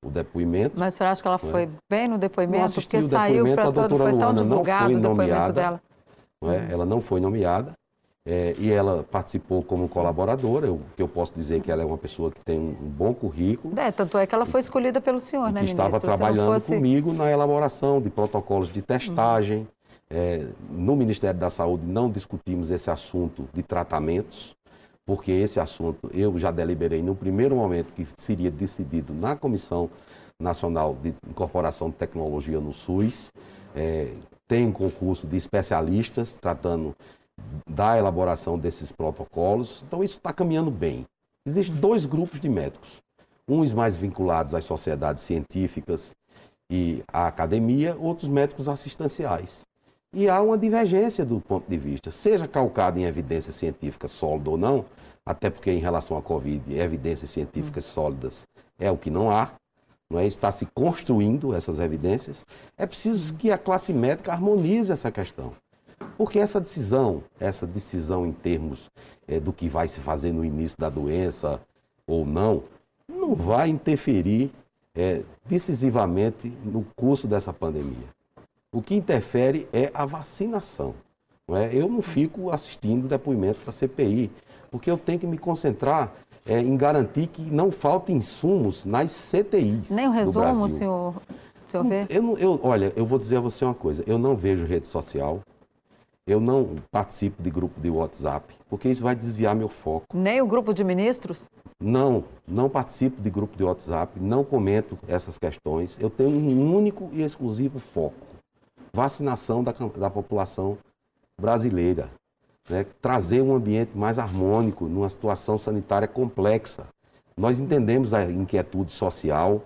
o 0.06 0.10
depoimento. 0.10 0.76
Mas 0.78 0.94
você 0.94 1.04
acha 1.04 1.20
que 1.20 1.28
ela 1.28 1.40
né? 1.42 1.50
foi 1.50 1.68
bem 1.90 2.08
no 2.08 2.16
depoimento? 2.16 2.58
Não 2.58 2.64
assisti 2.64 2.96
Porque 2.96 3.06
o 3.06 3.08
saiu 3.10 3.44
para 3.54 3.70
todo, 3.70 3.98
foi 3.98 4.16
tão 4.16 4.34
divulgado 4.34 4.92
não 4.94 5.00
foi 5.00 5.00
nomeada, 5.00 5.10
o 5.10 5.16
depoimento 5.16 5.52
dela. 5.52 5.82
Não 6.42 6.52
é? 6.52 6.72
Ela 6.72 6.86
não 6.86 7.00
foi 7.00 7.20
nomeada. 7.20 7.72
É, 8.26 8.54
e 8.58 8.70
ela 8.70 9.04
participou 9.10 9.62
como 9.62 9.86
colaboradora, 9.86 10.66
eu, 10.66 10.80
que 10.96 11.02
eu 11.02 11.08
posso 11.08 11.34
dizer 11.34 11.60
que 11.60 11.70
ela 11.70 11.82
é 11.82 11.84
uma 11.84 11.98
pessoa 11.98 12.30
que 12.30 12.42
tem 12.42 12.58
um, 12.58 12.70
um 12.70 12.88
bom 12.88 13.12
currículo. 13.12 13.78
É, 13.78 13.92
tanto 13.92 14.16
é 14.16 14.26
que 14.26 14.34
ela 14.34 14.46
foi 14.46 14.60
escolhida 14.60 14.98
pelo 14.98 15.20
senhor, 15.20 15.52
né, 15.52 15.60
que 15.60 15.66
ministro? 15.66 15.84
estava 15.84 16.00
trabalhando 16.00 16.54
fosse... 16.54 16.74
comigo 16.74 17.12
na 17.12 17.30
elaboração 17.30 18.00
de 18.00 18.08
protocolos 18.08 18.72
de 18.72 18.80
testagem. 18.80 19.58
Uhum. 19.58 19.66
É, 20.08 20.46
no 20.70 20.96
Ministério 20.96 21.38
da 21.38 21.50
Saúde 21.50 21.84
não 21.84 22.10
discutimos 22.10 22.70
esse 22.70 22.90
assunto 22.90 23.46
de 23.52 23.62
tratamentos, 23.62 24.56
porque 25.06 25.30
esse 25.30 25.60
assunto 25.60 26.10
eu 26.12 26.38
já 26.38 26.50
deliberei 26.50 27.02
no 27.02 27.14
primeiro 27.14 27.56
momento 27.56 27.92
que 27.92 28.06
seria 28.16 28.50
decidido 28.50 29.12
na 29.12 29.36
Comissão 29.36 29.90
Nacional 30.40 30.94
de 30.94 31.14
Incorporação 31.28 31.90
de 31.90 31.96
Tecnologia 31.96 32.60
no 32.60 32.72
SUS. 32.72 33.32
É, 33.74 34.14
tem 34.48 34.66
um 34.66 34.72
concurso 34.72 35.26
de 35.26 35.36
especialistas 35.36 36.38
tratando 36.38 36.94
da 37.68 37.98
elaboração 37.98 38.58
desses 38.58 38.92
protocolos. 38.92 39.82
Então, 39.86 40.02
isso 40.02 40.16
está 40.16 40.32
caminhando 40.32 40.70
bem. 40.70 41.04
Existem 41.46 41.76
dois 41.76 42.06
grupos 42.06 42.40
de 42.40 42.48
médicos, 42.48 43.02
uns 43.48 43.72
mais 43.72 43.96
vinculados 43.96 44.54
às 44.54 44.64
sociedades 44.64 45.22
científicas 45.22 46.14
e 46.70 47.02
à 47.12 47.26
academia, 47.26 47.96
outros 47.98 48.28
médicos 48.28 48.68
assistenciais. 48.68 49.62
E 50.16 50.28
há 50.28 50.40
uma 50.40 50.56
divergência 50.56 51.24
do 51.24 51.40
ponto 51.40 51.68
de 51.68 51.76
vista, 51.76 52.12
seja 52.12 52.46
calcado 52.46 53.00
em 53.00 53.04
evidência 53.04 53.52
científica 53.52 54.06
sólida 54.06 54.48
ou 54.48 54.56
não, 54.56 54.84
até 55.26 55.50
porque 55.50 55.72
em 55.72 55.78
relação 55.78 56.16
à 56.16 56.22
Covid, 56.22 56.72
evidências 56.72 57.30
científicas 57.30 57.84
sólidas 57.84 58.46
é 58.78 58.88
o 58.92 58.96
que 58.96 59.10
não 59.10 59.28
há, 59.28 59.50
não 60.08 60.20
é? 60.20 60.26
está 60.26 60.52
se 60.52 60.66
construindo 60.66 61.52
essas 61.52 61.80
evidências, 61.80 62.46
é 62.78 62.86
preciso 62.86 63.34
que 63.34 63.50
a 63.50 63.58
classe 63.58 63.92
médica 63.92 64.30
harmonize 64.30 64.92
essa 64.92 65.10
questão. 65.10 65.52
Porque 66.16 66.38
essa 66.38 66.60
decisão, 66.60 67.24
essa 67.40 67.66
decisão 67.66 68.24
em 68.24 68.32
termos 68.32 68.88
é, 69.26 69.40
do 69.40 69.52
que 69.52 69.68
vai 69.68 69.88
se 69.88 69.98
fazer 69.98 70.30
no 70.30 70.44
início 70.44 70.78
da 70.78 70.88
doença 70.88 71.60
ou 72.06 72.24
não, 72.24 72.62
não 73.08 73.34
vai 73.34 73.68
interferir 73.68 74.52
é, 74.94 75.22
decisivamente 75.44 76.52
no 76.64 76.86
curso 76.94 77.26
dessa 77.26 77.52
pandemia. 77.52 78.14
O 78.74 78.82
que 78.82 78.96
interfere 78.96 79.68
é 79.72 79.88
a 79.94 80.04
vacinação. 80.04 80.96
Não 81.46 81.56
é? 81.56 81.72
Eu 81.72 81.88
não 81.88 82.02
fico 82.02 82.50
assistindo 82.50 83.04
o 83.04 83.08
depoimento 83.08 83.64
da 83.64 83.70
CPI, 83.70 84.32
porque 84.68 84.90
eu 84.90 84.98
tenho 84.98 85.20
que 85.20 85.26
me 85.28 85.38
concentrar 85.38 86.12
é, 86.44 86.58
em 86.58 86.76
garantir 86.76 87.28
que 87.28 87.42
não 87.42 87.70
faltem 87.70 88.16
insumos 88.16 88.84
nas 88.84 89.12
CTIs. 89.12 89.90
Nem 89.90 90.08
o 90.08 90.10
resumo, 90.10 90.68
senhor, 90.68 91.14
senhor 91.68 91.84
vê? 91.84 92.04
Eu, 92.10 92.36
eu, 92.36 92.60
olha, 92.64 92.92
eu 92.96 93.06
vou 93.06 93.16
dizer 93.16 93.36
a 93.36 93.40
você 93.40 93.64
uma 93.64 93.74
coisa: 93.74 94.02
eu 94.08 94.18
não 94.18 94.34
vejo 94.34 94.64
rede 94.64 94.88
social, 94.88 95.40
eu 96.26 96.40
não 96.40 96.74
participo 96.90 97.40
de 97.44 97.50
grupo 97.50 97.80
de 97.80 97.90
WhatsApp, 97.90 98.54
porque 98.68 98.88
isso 98.88 99.04
vai 99.04 99.14
desviar 99.14 99.54
meu 99.54 99.68
foco. 99.68 100.06
Nem 100.12 100.42
o 100.42 100.46
grupo 100.48 100.74
de 100.74 100.82
ministros? 100.82 101.48
Não, 101.80 102.24
não 102.44 102.68
participo 102.68 103.22
de 103.22 103.30
grupo 103.30 103.56
de 103.56 103.62
WhatsApp, 103.62 104.18
não 104.18 104.42
comento 104.42 104.98
essas 105.06 105.38
questões. 105.38 105.96
Eu 106.00 106.10
tenho 106.10 106.30
um 106.30 106.74
único 106.74 107.08
e 107.12 107.22
exclusivo 107.22 107.78
foco: 107.78 108.33
vacinação 108.94 109.64
da, 109.64 109.72
da 109.72 110.08
população 110.08 110.78
brasileira. 111.38 112.10
Né? 112.70 112.86
Trazer 113.02 113.42
um 113.42 113.52
ambiente 113.52 113.98
mais 113.98 114.20
harmônico 114.20 114.86
numa 114.86 115.08
situação 115.08 115.58
sanitária 115.58 116.06
complexa. 116.06 116.86
Nós 117.36 117.58
entendemos 117.58 118.14
a 118.14 118.24
inquietude 118.30 118.92
social, 118.92 119.60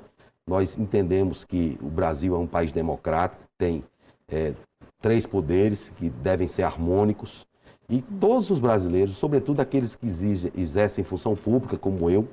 nós 0.47 0.79
entendemos 0.79 1.45
que 1.45 1.79
o 1.83 1.89
Brasil 1.89 2.35
é 2.35 2.39
um 2.39 2.47
país 2.47 2.73
democrático, 2.73 3.43
tem 3.59 3.85
é, 4.27 4.55
três 4.99 5.27
poderes 5.27 5.91
que 5.91 6.09
devem 6.09 6.49
ser 6.49 6.63
harmônicos. 6.63 7.47
E 7.87 8.01
todos 8.01 8.49
os 8.49 8.59
brasileiros, 8.59 9.19
sobretudo 9.19 9.61
aqueles 9.61 9.95
que 9.95 10.07
exigem, 10.07 10.51
exercem 10.57 11.05
função 11.05 11.37
pública, 11.37 11.77
como 11.77 12.09
eu, 12.09 12.27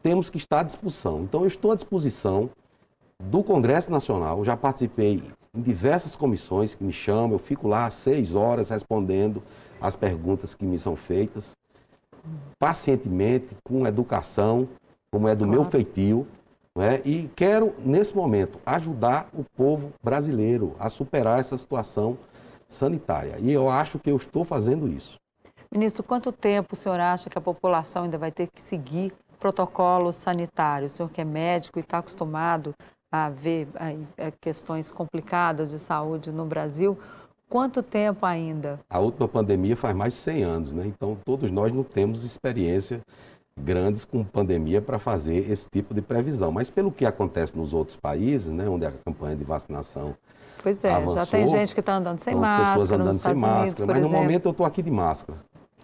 temos 0.00 0.30
que 0.30 0.38
estar 0.38 0.60
à 0.60 0.62
disposição. 0.62 1.22
Então, 1.22 1.40
eu 1.40 1.48
estou 1.48 1.72
à 1.72 1.74
disposição 1.74 2.48
do 3.20 3.42
Congresso 3.42 3.90
Nacional, 3.90 4.44
já 4.44 4.56
participei 4.56 5.22
em 5.54 5.60
diversas 5.60 6.14
comissões 6.14 6.74
que 6.74 6.84
me 6.84 6.92
chamam, 6.92 7.32
eu 7.32 7.38
fico 7.38 7.66
lá 7.66 7.88
seis 7.90 8.34
horas 8.34 8.68
respondendo 8.68 9.42
as 9.80 9.96
perguntas 9.96 10.54
que 10.54 10.64
me 10.64 10.78
são 10.78 10.94
feitas, 10.94 11.52
pacientemente, 12.58 13.56
com 13.64 13.86
educação, 13.86 14.68
como 15.10 15.26
é 15.26 15.34
do 15.34 15.44
claro. 15.44 15.60
meu 15.60 15.70
feitio, 15.70 16.26
é? 16.78 17.00
E 17.04 17.28
quero, 17.34 17.74
nesse 17.84 18.14
momento, 18.14 18.60
ajudar 18.64 19.28
o 19.34 19.42
povo 19.42 19.92
brasileiro 20.02 20.76
a 20.78 20.88
superar 20.88 21.40
essa 21.40 21.58
situação 21.58 22.16
sanitária. 22.68 23.38
E 23.40 23.50
eu 23.50 23.68
acho 23.68 23.98
que 23.98 24.10
eu 24.10 24.16
estou 24.16 24.44
fazendo 24.44 24.86
isso. 24.86 25.18
Ministro, 25.72 26.04
quanto 26.04 26.30
tempo 26.30 26.74
o 26.74 26.76
senhor 26.76 27.00
acha 27.00 27.28
que 27.28 27.36
a 27.36 27.40
população 27.40 28.04
ainda 28.04 28.18
vai 28.18 28.30
ter 28.30 28.48
que 28.48 28.62
seguir 28.62 29.12
protocolos 29.38 30.16
sanitários? 30.16 30.92
O 30.92 30.96
senhor 30.96 31.08
que 31.10 31.20
é 31.20 31.24
médico 31.24 31.78
e 31.78 31.82
está 31.82 31.98
acostumado 31.98 32.72
a 33.10 33.28
ver 33.28 33.68
a, 33.74 34.30
questões 34.40 34.90
complicadas 34.90 35.70
de 35.70 35.78
saúde 35.78 36.30
no 36.30 36.44
Brasil, 36.44 36.98
quanto 37.48 37.82
tempo 37.82 38.24
ainda? 38.24 38.78
A 38.88 38.98
última 38.98 39.26
pandemia 39.26 39.76
faz 39.76 39.94
mais 39.94 40.12
de 40.14 40.20
100 40.20 40.42
anos, 40.42 40.72
né? 40.72 40.86
Então 40.86 41.16
todos 41.24 41.50
nós 41.50 41.72
não 41.72 41.82
temos 41.82 42.24
experiência 42.24 43.00
grandes 43.58 44.04
com 44.04 44.24
pandemia 44.24 44.80
para 44.80 44.98
fazer 44.98 45.50
esse 45.50 45.68
tipo 45.68 45.92
de 45.92 46.00
previsão. 46.00 46.50
Mas 46.50 46.70
pelo 46.70 46.90
que 46.90 47.04
acontece 47.04 47.56
nos 47.56 47.72
outros 47.74 47.96
países, 47.96 48.52
né, 48.52 48.68
onde 48.68 48.86
a 48.86 48.92
campanha 48.92 49.36
de 49.36 49.44
vacinação 49.44 50.14
Pois 50.62 50.82
é, 50.84 50.92
avançou, 50.92 51.16
já 51.16 51.26
tem 51.26 51.46
gente 51.46 51.74
que 51.74 51.80
está 51.80 51.96
andando 51.96 52.18
sem 52.18 52.34
máscara, 52.34 52.72
pessoas 52.72 52.90
andando 52.92 53.12
sem 53.14 53.16
Estados 53.16 53.42
máscara, 53.42 53.62
Unidos, 53.64 53.86
mas 53.86 53.98
exemplo. 53.98 54.12
no 54.12 54.22
momento 54.22 54.46
eu 54.46 54.50
estou 54.50 54.66
aqui 54.66 54.82
de 54.82 54.90
máscara. 54.90 55.38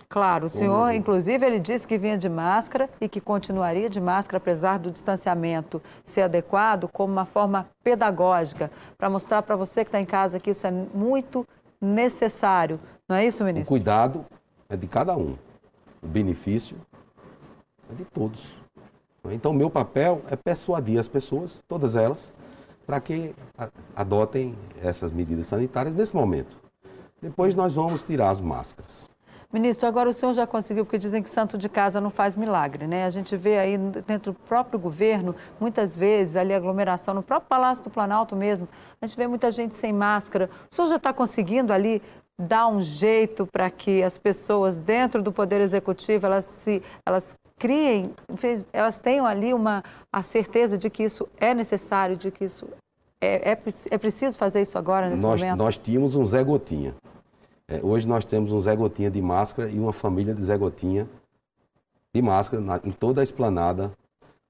Claro, 0.09 0.47
o 0.47 0.49
senhor, 0.49 0.93
inclusive, 0.93 1.45
ele 1.45 1.59
disse 1.59 1.87
que 1.87 1.99
vinha 1.99 2.17
de 2.17 2.29
máscara 2.29 2.89
e 3.01 3.09
que 3.09 3.21
continuaria 3.21 3.91
de 3.91 4.01
máscara, 4.01 4.39
apesar 4.39 4.79
do 4.79 4.91
distanciamento 4.91 5.83
ser 6.05 6.23
adequado, 6.23 6.89
como 6.89 7.13
uma 7.13 7.27
forma 7.27 7.69
pedagógica, 7.83 8.71
para 8.97 9.11
mostrar 9.11 9.43
para 9.43 9.57
você 9.57 9.85
que 9.85 9.89
está 9.89 10.01
em 10.01 10.05
casa 10.05 10.39
que 10.39 10.51
isso 10.51 10.67
é 10.67 10.71
muito 10.71 11.47
necessário. 11.81 12.79
Não 13.09 13.17
é 13.17 13.27
isso, 13.27 13.45
ministro? 13.45 13.75
O 13.75 13.79
cuidado 13.79 14.25
é 14.69 14.77
de 14.77 14.87
cada 14.87 15.17
um. 15.17 15.37
O 16.03 16.07
benefício 16.07 16.77
é 17.91 17.95
de 17.95 18.05
todos. 18.05 18.47
Então, 19.31 19.53
meu 19.53 19.69
papel 19.69 20.23
é 20.31 20.37
persuadir 20.37 21.01
as 21.01 21.09
pessoas, 21.09 21.63
todas 21.67 21.97
elas, 21.97 22.33
para 22.87 23.01
que 23.01 23.35
adotem 23.97 24.55
essas 24.81 25.11
medidas 25.11 25.47
sanitárias 25.47 25.97
nesse 25.97 26.15
momento. 26.15 26.57
Depois 27.21 27.55
nós 27.57 27.75
vamos 27.75 28.05
tirar 28.05 28.31
as 28.31 28.41
máscaras. 28.41 29.09
Ministro, 29.53 29.89
agora 29.89 30.09
o 30.09 30.13
senhor 30.13 30.33
já 30.33 30.47
conseguiu, 30.47 30.85
porque 30.85 30.99
dizem 30.99 31.23
que 31.23 31.31
santo 31.31 31.57
de 31.57 31.69
casa 31.69 32.01
não 32.01 32.11
faz 32.11 32.35
milagre, 32.37 32.87
né? 32.87 33.05
A 33.05 33.11
gente 33.11 33.37
vê 33.37 33.59
aí 33.59 33.79
dentro 33.79 34.33
do 34.33 34.39
próprio 34.41 34.79
governo, 34.79 35.35
muitas 35.61 35.95
vezes, 35.97 36.37
ali 36.37 36.53
aglomeração, 36.53 37.15
no 37.15 37.23
próprio 37.23 37.49
Palácio 37.49 37.85
do 37.85 37.91
Planalto 37.91 38.35
mesmo, 38.35 38.69
a 39.01 39.07
gente 39.07 39.17
vê 39.17 39.27
muita 39.27 39.51
gente 39.51 39.75
sem 39.75 39.93
máscara. 39.93 40.51
O 40.71 40.75
senhor 40.75 40.89
já 40.89 40.97
está 40.97 41.13
conseguindo 41.13 41.73
ali 41.73 42.03
dar 42.39 42.67
um 42.67 42.83
jeito 42.83 43.47
para 43.47 43.71
que 43.71 44.03
as 44.03 44.19
pessoas 44.19 44.79
dentro 44.79 45.23
do 45.23 45.33
Poder 45.33 45.61
Executivo, 45.61 46.27
elas, 46.27 46.45
se, 46.45 46.83
elas 47.05 47.35
criem, 47.59 48.13
elas 48.73 48.99
tenham 48.99 49.25
ali 49.25 49.55
uma, 49.55 49.83
a 50.13 50.23
certeza 50.23 50.77
de 50.77 50.91
que 50.91 51.03
isso 51.03 51.27
é 51.39 51.55
necessário, 51.55 52.17
de 52.17 52.31
que 52.31 52.45
isso 52.45 52.67
é, 53.21 53.53
é, 53.53 53.59
é 53.91 53.99
preciso 53.99 54.37
fazer 54.37 54.61
isso 54.61 54.77
agora, 54.77 55.09
nesse 55.09 55.23
nós, 55.23 55.41
momento? 55.41 55.59
Nós 55.59 55.79
tínhamos 55.79 56.15
um 56.15 56.27
Zé 56.27 56.45
Gotinha. 56.45 56.95
É, 57.69 57.81
hoje 57.83 58.07
nós 58.07 58.25
temos 58.25 58.53
um 58.53 58.61
Zé 58.61 58.77
Gotinha 58.77 59.11
de 59.11 59.21
máscara 59.21 59.69
e 59.69 59.79
uma 59.79 59.93
família 59.93 60.35
de 60.35 60.43
Zé 60.43 60.57
Gotinha 60.57 61.09
de 62.15 62.23
máscara 62.23 62.63
na, 62.63 62.81
em 62.85 62.93
toda 62.93 63.21
a 63.21 63.25
esplanada 63.25 63.93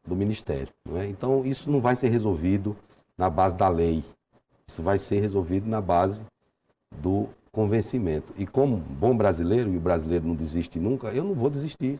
do 0.06 0.14
Ministério. 0.14 0.72
É? 0.94 1.06
Então, 1.06 1.44
isso 1.44 1.70
não 1.70 1.80
vai 1.80 1.96
ser 1.96 2.08
resolvido 2.08 2.76
na 3.16 3.30
base 3.30 3.56
da 3.56 3.68
lei. 3.68 4.04
Isso 4.68 4.82
vai 4.82 4.98
ser 4.98 5.20
resolvido 5.20 5.66
na 5.66 5.80
base 5.80 6.24
do 7.00 7.28
convencimento. 7.50 8.34
E 8.36 8.46
como 8.46 8.76
bom 8.76 9.16
brasileiro, 9.16 9.72
e 9.72 9.76
o 9.76 9.80
brasileiro 9.80 10.26
não 10.26 10.34
desiste 10.34 10.78
nunca, 10.78 11.08
eu 11.08 11.24
não 11.24 11.34
vou 11.34 11.48
desistir 11.48 11.98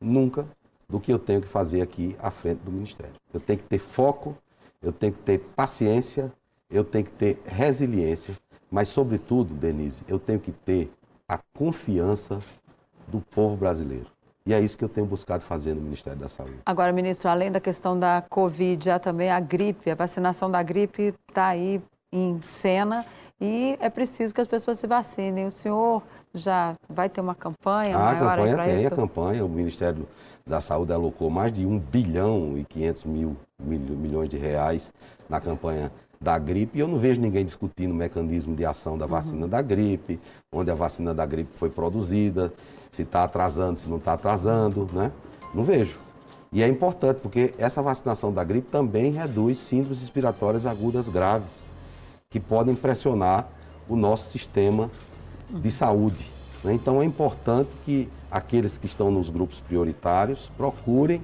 nunca 0.00 0.46
do 0.88 0.98
que 0.98 1.12
eu 1.12 1.18
tenho 1.18 1.40
que 1.40 1.48
fazer 1.48 1.80
aqui 1.80 2.16
à 2.18 2.30
frente 2.30 2.58
do 2.58 2.72
Ministério. 2.72 3.14
Eu 3.32 3.40
tenho 3.40 3.58
que 3.58 3.66
ter 3.66 3.78
foco, 3.78 4.36
eu 4.82 4.92
tenho 4.92 5.12
que 5.12 5.20
ter 5.20 5.38
paciência, 5.38 6.32
eu 6.68 6.84
tenho 6.84 7.04
que 7.04 7.12
ter 7.12 7.40
resiliência, 7.44 8.36
mas, 8.76 8.88
sobretudo, 8.88 9.54
Denise, 9.54 10.04
eu 10.06 10.18
tenho 10.18 10.38
que 10.38 10.52
ter 10.52 10.92
a 11.26 11.38
confiança 11.56 12.42
do 13.08 13.22
povo 13.22 13.56
brasileiro. 13.56 14.04
E 14.44 14.52
é 14.52 14.60
isso 14.60 14.76
que 14.76 14.84
eu 14.84 14.88
tenho 14.90 15.06
buscado 15.06 15.42
fazer 15.42 15.72
no 15.72 15.80
Ministério 15.80 16.18
da 16.18 16.28
Saúde. 16.28 16.58
Agora, 16.66 16.92
ministro, 16.92 17.30
além 17.30 17.50
da 17.50 17.58
questão 17.58 17.98
da 17.98 18.22
Covid, 18.28 18.90
há 18.90 18.98
também 18.98 19.30
a 19.30 19.40
gripe. 19.40 19.90
A 19.90 19.94
vacinação 19.94 20.50
da 20.50 20.62
gripe 20.62 21.14
está 21.26 21.46
aí 21.46 21.80
em 22.12 22.38
cena 22.42 23.06
e 23.40 23.78
é 23.80 23.88
preciso 23.88 24.34
que 24.34 24.42
as 24.42 24.46
pessoas 24.46 24.78
se 24.78 24.86
vacinem. 24.86 25.46
O 25.46 25.50
senhor 25.50 26.02
já 26.34 26.74
vai 26.86 27.08
ter 27.08 27.22
uma 27.22 27.34
campanha 27.34 27.96
ah, 27.96 28.10
a 28.10 28.14
campanha 28.14 28.56
tem 28.58 28.74
isso? 28.76 28.86
a 28.88 28.90
campanha. 28.90 29.42
O 29.42 29.48
Ministério 29.48 30.06
da 30.46 30.60
Saúde 30.60 30.92
alocou 30.92 31.30
mais 31.30 31.50
de 31.50 31.64
1 31.64 31.78
bilhão 31.78 32.58
e 32.58 32.64
500 32.66 33.04
mil, 33.04 33.36
mil 33.58 33.80
milhões 33.80 34.28
de 34.28 34.36
reais 34.36 34.92
na 35.30 35.40
campanha 35.40 35.90
da 36.20 36.38
gripe 36.38 36.78
e 36.78 36.80
eu 36.80 36.88
não 36.88 36.98
vejo 36.98 37.20
ninguém 37.20 37.44
discutindo 37.44 37.92
o 37.92 37.94
mecanismo 37.94 38.54
de 38.54 38.64
ação 38.64 38.96
da 38.96 39.04
uhum. 39.04 39.10
vacina 39.10 39.42
uhum. 39.42 39.48
da 39.48 39.62
gripe, 39.62 40.18
onde 40.52 40.70
a 40.70 40.74
vacina 40.74 41.12
da 41.12 41.26
gripe 41.26 41.50
foi 41.58 41.70
produzida, 41.70 42.52
se 42.90 43.02
está 43.02 43.24
atrasando, 43.24 43.78
se 43.78 43.88
não 43.88 43.98
está 43.98 44.14
atrasando, 44.14 44.88
né? 44.92 45.12
Não 45.54 45.62
vejo. 45.62 45.98
E 46.52 46.62
é 46.62 46.68
importante 46.68 47.20
porque 47.20 47.54
essa 47.58 47.82
vacinação 47.82 48.32
da 48.32 48.42
gripe 48.42 48.68
também 48.70 49.12
reduz 49.12 49.58
síndromes 49.58 50.00
respiratórias 50.00 50.64
agudas 50.64 51.08
graves 51.08 51.68
que 52.30 52.40
podem 52.40 52.74
pressionar 52.74 53.48
o 53.88 53.96
nosso 53.96 54.30
sistema 54.30 54.90
de 55.50 55.70
saúde. 55.70 56.30
Né? 56.64 56.72
Então 56.72 57.02
é 57.02 57.04
importante 57.04 57.70
que 57.84 58.08
aqueles 58.30 58.78
que 58.78 58.86
estão 58.86 59.10
nos 59.10 59.28
grupos 59.28 59.60
prioritários 59.60 60.50
procurem 60.56 61.22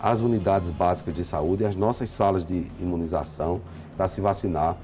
as 0.00 0.20
unidades 0.20 0.70
básicas 0.70 1.14
de 1.14 1.24
saúde 1.24 1.64
as 1.64 1.74
nossas 1.74 2.08
salas 2.10 2.44
de 2.44 2.70
imunização 2.78 3.60
para 3.98 4.06
se 4.06 4.20
vacinar 4.20 4.76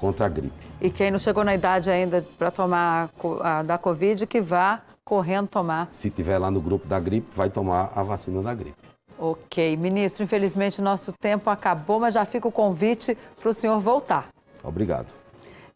contra 0.00 0.26
a 0.26 0.28
gripe. 0.28 0.66
E 0.80 0.90
quem 0.90 1.12
não 1.12 1.18
chegou 1.18 1.44
na 1.44 1.54
idade 1.54 1.88
ainda 1.88 2.26
para 2.36 2.50
tomar 2.50 3.08
a 3.40 3.62
da 3.62 3.78
Covid, 3.78 4.26
que 4.26 4.40
vá 4.40 4.80
correndo 5.04 5.46
tomar. 5.46 5.88
Se 5.92 6.10
tiver 6.10 6.38
lá 6.38 6.50
no 6.50 6.60
grupo 6.60 6.86
da 6.86 6.98
gripe, 6.98 7.28
vai 7.34 7.48
tomar 7.48 7.92
a 7.94 8.02
vacina 8.02 8.42
da 8.42 8.52
gripe. 8.52 8.76
Ok. 9.16 9.76
Ministro, 9.76 10.24
infelizmente 10.24 10.82
nosso 10.82 11.12
tempo 11.12 11.48
acabou, 11.48 12.00
mas 12.00 12.14
já 12.14 12.24
fica 12.24 12.48
o 12.48 12.52
convite 12.52 13.16
para 13.40 13.48
o 13.48 13.54
senhor 13.54 13.78
voltar. 13.78 14.28
Obrigado. 14.62 15.06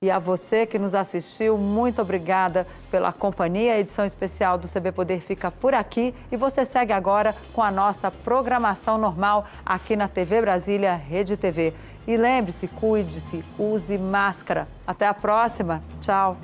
E 0.03 0.11
a 0.11 0.18
você 0.18 0.66
que 0.66 0.81
nos 0.81 0.97
assistiu, 0.97 1.57
muito 1.57 2.03
obrigada 2.03 2.66
pela 2.90 3.12
companhia. 3.12 3.75
A 3.75 3.79
edição 3.79 4.05
especial 4.05 4.59
do 4.59 4.66
CB 4.66 4.90
Poder 4.90 5.21
fica 5.21 5.49
por 5.49 5.75
aqui 5.75 6.12
e 6.31 6.37
você 6.37 6.64
segue 6.64 6.92
agora 6.92 7.37
com 7.53 7.62
a 7.62 7.71
nossa 7.71 8.11
programação 8.11 8.99
normal 8.99 9.47
aqui 9.64 9.95
na 9.95 10.09
TV 10.09 10.40
Brasília, 10.40 10.97
Rede 10.97 11.37
TV. 11.37 11.73
E 12.07 12.17
lembre-se, 12.17 12.67
cuide-se, 12.67 13.45
use 13.59 13.97
máscara. 13.97 14.67
Até 14.87 15.07
a 15.07 15.15
próxima. 15.15 15.83
Tchau. 16.01 16.37